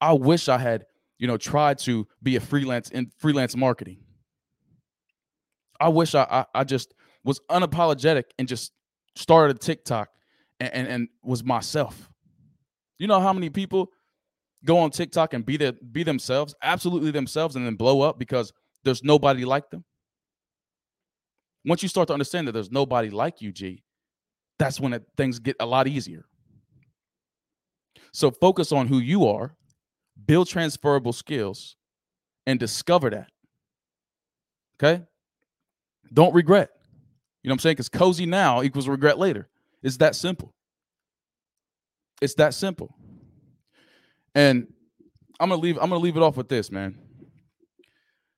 I 0.00 0.12
wish 0.12 0.48
I 0.48 0.58
had 0.58 0.84
you 1.18 1.26
know, 1.26 1.36
tried 1.36 1.78
to 1.78 2.06
be 2.22 2.36
a 2.36 2.40
freelance 2.40 2.90
in 2.90 3.10
freelance 3.18 3.56
marketing. 3.56 3.98
I 5.80 5.88
wish 5.88 6.14
I, 6.14 6.22
I, 6.22 6.60
I 6.60 6.64
just 6.64 6.94
was 7.24 7.40
unapologetic 7.50 8.24
and 8.38 8.46
just 8.48 8.72
started 9.14 9.56
a 9.56 9.58
TikTok 9.58 10.08
and, 10.60 10.72
and, 10.72 10.88
and 10.88 11.08
was 11.22 11.44
myself. 11.44 12.10
You 12.98 13.06
know 13.06 13.20
how 13.20 13.32
many 13.32 13.50
people 13.50 13.90
go 14.64 14.78
on 14.78 14.90
TikTok 14.90 15.34
and 15.34 15.44
be 15.44 15.56
their, 15.56 15.72
be 15.72 16.02
themselves, 16.02 16.54
absolutely 16.62 17.10
themselves, 17.10 17.56
and 17.56 17.66
then 17.66 17.74
blow 17.74 18.00
up 18.00 18.18
because 18.18 18.52
there's 18.84 19.02
nobody 19.02 19.44
like 19.44 19.70
them. 19.70 19.84
Once 21.64 21.82
you 21.82 21.88
start 21.88 22.08
to 22.08 22.14
understand 22.14 22.46
that 22.46 22.52
there's 22.52 22.70
nobody 22.70 23.10
like 23.10 23.42
you, 23.42 23.52
G, 23.52 23.82
that's 24.58 24.80
when 24.80 24.92
it, 24.94 25.04
things 25.16 25.38
get 25.38 25.56
a 25.60 25.66
lot 25.66 25.88
easier. 25.88 26.24
So 28.12 28.30
focus 28.30 28.72
on 28.72 28.86
who 28.86 28.98
you 28.98 29.26
are 29.26 29.56
build 30.24 30.48
transferable 30.48 31.12
skills, 31.12 31.76
and 32.46 32.58
discover 32.58 33.10
that. 33.10 33.28
Okay? 34.80 35.02
Don't 36.12 36.34
regret. 36.34 36.70
You 37.42 37.48
know 37.48 37.52
what 37.52 37.54
I'm 37.54 37.58
saying? 37.60 37.74
Because 37.74 37.88
cozy 37.88 38.26
now 38.26 38.62
equals 38.62 38.88
regret 38.88 39.18
later. 39.18 39.48
It's 39.82 39.98
that 39.98 40.14
simple. 40.14 40.54
It's 42.20 42.34
that 42.34 42.54
simple. 42.54 42.94
And 44.34 44.72
I'm 45.38 45.48
gonna 45.48 45.60
leave, 45.60 45.76
I'm 45.76 45.88
gonna 45.88 45.98
leave 45.98 46.16
it 46.16 46.22
off 46.22 46.36
with 46.36 46.48
this, 46.48 46.70
man. 46.70 46.98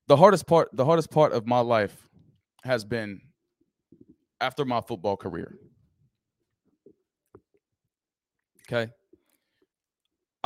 The 0.08 0.16
hardest 0.16 0.46
part, 0.46 0.70
the 0.72 0.84
hardest 0.84 1.10
part 1.10 1.32
of 1.32 1.46
my 1.46 1.60
life 1.60 2.08
has 2.64 2.84
been 2.84 3.20
after 4.40 4.64
my 4.64 4.80
football 4.80 5.16
career. 5.16 5.54
Okay. 8.70 8.92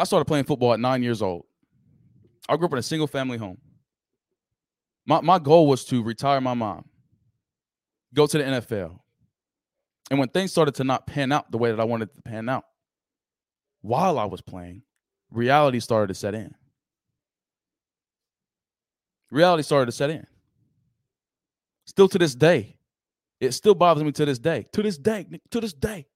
I 0.03 0.05
started 0.05 0.25
playing 0.25 0.47
football 0.47 0.73
at 0.73 0.81
nine 0.81 1.01
years 1.01 1.23
old. 1.23 1.45
I 2.49 2.57
grew 2.57 2.67
up 2.67 2.73
in 2.73 2.79
a 2.81 2.83
single 2.83 3.07
family 3.07 3.39
home. 3.39 3.59
My, 5.07 5.21
my 5.21 5.39
goal 5.39 5.69
was 5.69 5.85
to 5.85 6.03
retire 6.03 6.41
my 6.41 6.55
mom, 6.55 6.87
go 8.13 8.27
to 8.27 8.37
the 8.37 8.43
NFL. 8.43 8.99
And 10.11 10.19
when 10.19 10.29
things 10.29 10.51
started 10.51 10.75
to 10.75 10.83
not 10.83 11.07
pan 11.07 11.31
out 11.31 11.53
the 11.53 11.59
way 11.59 11.71
that 11.71 11.79
I 11.79 11.85
wanted 11.85 12.13
to 12.17 12.23
pan 12.23 12.49
out, 12.49 12.65
while 13.81 14.19
I 14.19 14.25
was 14.25 14.41
playing, 14.41 14.83
reality 15.31 15.79
started 15.79 16.09
to 16.09 16.15
set 16.15 16.35
in. 16.35 16.53
Reality 19.31 19.63
started 19.63 19.87
to 19.87 19.93
set 19.93 20.11
in. 20.11 20.27
Still 21.87 22.09
to 22.09 22.19
this 22.19 22.35
day, 22.35 22.75
it 23.39 23.53
still 23.53 23.77
bothers 23.77 24.03
me 24.03 24.11
to 24.11 24.25
this 24.25 24.41
day. 24.41 24.67
To 24.73 24.83
this 24.83 24.99
day, 24.99 25.29
to 25.53 25.61
this 25.61 25.73
day. 25.73 26.09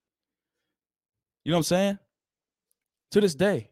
You 1.45 1.51
know 1.51 1.55
what 1.55 1.59
I'm 1.59 1.63
saying? 1.63 1.99
to 3.11 3.21
this 3.21 3.35
day. 3.35 3.69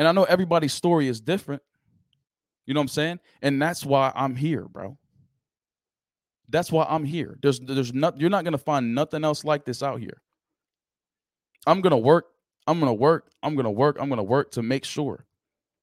And 0.00 0.08
I 0.08 0.12
know 0.12 0.24
everybody's 0.24 0.72
story 0.72 1.08
is 1.08 1.20
different. 1.20 1.60
You 2.64 2.72
know 2.72 2.80
what 2.80 2.84
I'm 2.84 2.88
saying? 2.88 3.20
And 3.42 3.60
that's 3.60 3.84
why 3.84 4.10
I'm 4.14 4.34
here, 4.34 4.64
bro. 4.64 4.96
That's 6.48 6.72
why 6.72 6.86
I'm 6.88 7.04
here. 7.04 7.36
There's 7.42 7.60
there's 7.60 7.92
not 7.92 8.18
you're 8.18 8.30
not 8.30 8.44
gonna 8.44 8.56
find 8.56 8.94
nothing 8.94 9.24
else 9.24 9.44
like 9.44 9.66
this 9.66 9.82
out 9.82 10.00
here. 10.00 10.22
I'm 11.66 11.82
gonna 11.82 11.98
work, 11.98 12.28
I'm 12.66 12.80
gonna 12.80 12.94
work, 12.94 13.30
I'm 13.42 13.54
gonna 13.54 13.70
work, 13.70 13.98
I'm 14.00 14.08
gonna 14.08 14.22
work 14.22 14.52
to 14.52 14.62
make 14.62 14.86
sure 14.86 15.26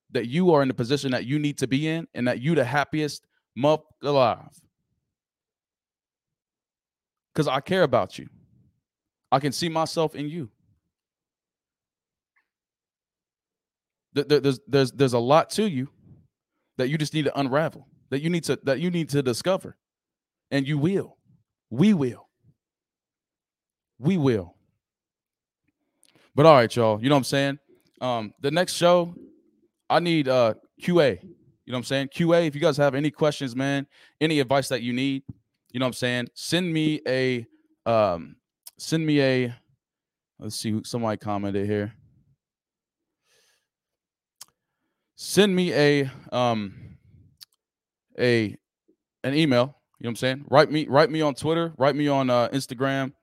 that 0.10 0.26
you 0.26 0.52
are 0.52 0.64
in 0.64 0.68
the 0.68 0.74
position 0.74 1.12
that 1.12 1.26
you 1.26 1.38
need 1.38 1.60
to 1.60 1.68
be 1.68 1.88
in 1.88 2.08
and 2.16 2.28
that 2.28 2.42
you 2.42 2.56
the 2.56 2.64
happiest 2.64 3.28
month 3.56 3.82
alive. 4.02 4.50
Because 7.36 7.48
I 7.48 7.60
care 7.60 7.84
about 7.84 8.18
you. 8.18 8.28
I 9.32 9.38
can 9.38 9.52
see 9.52 9.70
myself 9.70 10.16
in 10.16 10.28
you. 10.28 10.50
There's 14.24 14.60
there's 14.68 14.92
there's 14.92 15.14
a 15.14 15.20
lot 15.20 15.50
to 15.52 15.70
you 15.70 15.90
that 16.78 16.90
you 16.90 16.98
just 16.98 17.14
need 17.14 17.26
to 17.26 17.40
unravel 17.40 17.88
that 18.10 18.22
you 18.22 18.30
need 18.30 18.44
to 18.46 18.60
that 18.64 18.80
you 18.80 18.90
need 18.90 19.10
to 19.10 19.22
discover. 19.22 19.78
And 20.52 20.68
you 20.68 20.78
will. 20.78 21.18
We 21.70 21.94
will. 21.94 22.28
We 24.00 24.18
will. 24.18 24.56
But 26.36 26.46
all 26.46 26.54
right 26.54 26.74
y'all 26.76 27.02
you 27.02 27.10
know 27.10 27.16
what 27.16 27.20
i'm 27.20 27.24
saying? 27.24 27.60
Um 28.00 28.34
the 28.42 28.52
next 28.52 28.74
show 28.74 29.14
i 29.90 30.00
need 30.00 30.28
uh 30.28 30.54
qa 30.82 31.22
you 31.22 31.72
know 31.72 31.78
what 31.78 31.78
i'm 31.78 31.84
saying? 31.84 32.10
Qa 32.10 32.46
if 32.46 32.54
you 32.54 32.62
guys 32.62 32.78
have 32.78 32.94
any 32.96 33.10
questions 33.10 33.56
man 33.56 33.88
any 34.22 34.40
advice 34.40 34.68
that 34.70 34.84
you 34.84 34.94
need 34.94 35.24
you 35.72 35.80
know 35.80 35.86
what 35.86 35.90
i'm 35.90 35.94
saying? 35.94 36.28
Send 36.36 36.72
me 36.72 37.02
a 37.08 37.46
um 37.86 38.36
send 38.78 39.06
me 39.06 39.22
a 39.22 39.56
let's 40.40 40.56
see 40.56 40.80
somebody 40.86 41.18
commented 41.18 41.66
here 41.66 41.94
send 45.18 45.54
me 45.54 45.74
a 45.74 46.10
um 46.32 46.74
a 48.18 48.56
an 49.24 49.34
email. 49.34 49.76
You 50.00 50.04
know 50.04 50.10
what 50.10 50.12
I'm 50.12 50.16
saying? 50.16 50.46
Write 50.48 50.72
me, 50.72 50.88
write 50.88 51.10
me 51.10 51.22
on 51.22 51.34
Twitter, 51.34 51.74
write 51.78 51.96
me 51.96 52.08
on 52.08 52.30
uh, 52.30 52.50
Instagram. 52.50 53.14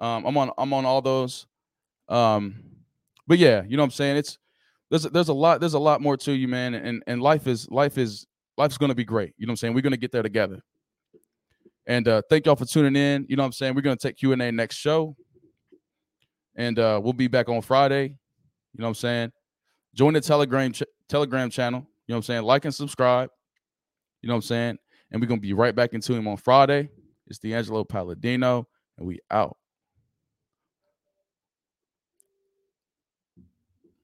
Um, 0.00 0.26
I'm 0.26 0.36
on 0.36 0.50
I'm 0.58 0.72
on 0.74 0.84
all 0.84 1.00
those. 1.00 1.46
Um, 2.08 2.56
but 3.26 3.38
yeah, 3.38 3.62
you 3.66 3.76
know 3.76 3.82
what 3.82 3.86
I'm 3.86 3.92
saying? 3.92 4.16
It's 4.16 4.36
there's 4.90 5.04
there's 5.04 5.28
a 5.28 5.34
lot 5.34 5.60
there's 5.60 5.74
a 5.74 5.78
lot 5.78 6.00
more 6.00 6.16
to 6.18 6.32
you, 6.32 6.48
man. 6.48 6.74
And 6.74 7.02
and 7.06 7.22
life 7.22 7.46
is 7.46 7.70
life 7.70 7.98
is 7.98 8.26
life's 8.56 8.78
gonna 8.78 8.94
be 8.94 9.04
great. 9.04 9.32
You 9.38 9.46
know 9.46 9.52
what 9.52 9.54
I'm 9.54 9.56
saying? 9.58 9.74
We're 9.74 9.82
gonna 9.82 9.96
get 9.96 10.12
there 10.12 10.22
together. 10.22 10.60
And 11.86 12.06
uh, 12.06 12.22
thank 12.28 12.46
y'all 12.46 12.56
for 12.56 12.66
tuning 12.66 12.96
in. 12.96 13.26
You 13.28 13.36
know 13.36 13.44
what 13.44 13.46
I'm 13.46 13.52
saying? 13.52 13.74
We're 13.74 13.82
gonna 13.82 13.96
take 13.96 14.16
Q 14.16 14.32
and 14.32 14.42
A 14.42 14.50
next 14.50 14.76
show, 14.76 15.16
and 16.56 16.78
uh, 16.78 17.00
we'll 17.02 17.12
be 17.12 17.28
back 17.28 17.48
on 17.48 17.62
Friday. 17.62 18.04
You 18.04 18.80
know 18.80 18.86
what 18.86 18.88
I'm 18.88 18.94
saying? 18.94 19.32
Join 19.94 20.14
the 20.14 20.20
Telegram 20.20 20.72
ch- 20.72 20.82
Telegram 21.08 21.50
channel. 21.50 21.80
You 22.06 22.12
know 22.12 22.16
what 22.16 22.18
I'm 22.18 22.22
saying? 22.22 22.42
Like 22.44 22.64
and 22.64 22.74
subscribe. 22.74 23.30
You 24.22 24.28
know 24.28 24.34
what 24.34 24.38
I'm 24.38 24.42
saying? 24.42 24.78
And 25.10 25.20
we're 25.20 25.26
gonna 25.26 25.40
be 25.40 25.52
right 25.52 25.74
back 25.74 25.92
into 25.92 26.14
him 26.14 26.26
on 26.26 26.36
Friday. 26.36 26.88
It's 27.26 27.38
D'Angelo 27.38 27.84
Palladino, 27.84 28.66
and 28.96 29.06
we 29.06 29.20
out. 29.30 29.57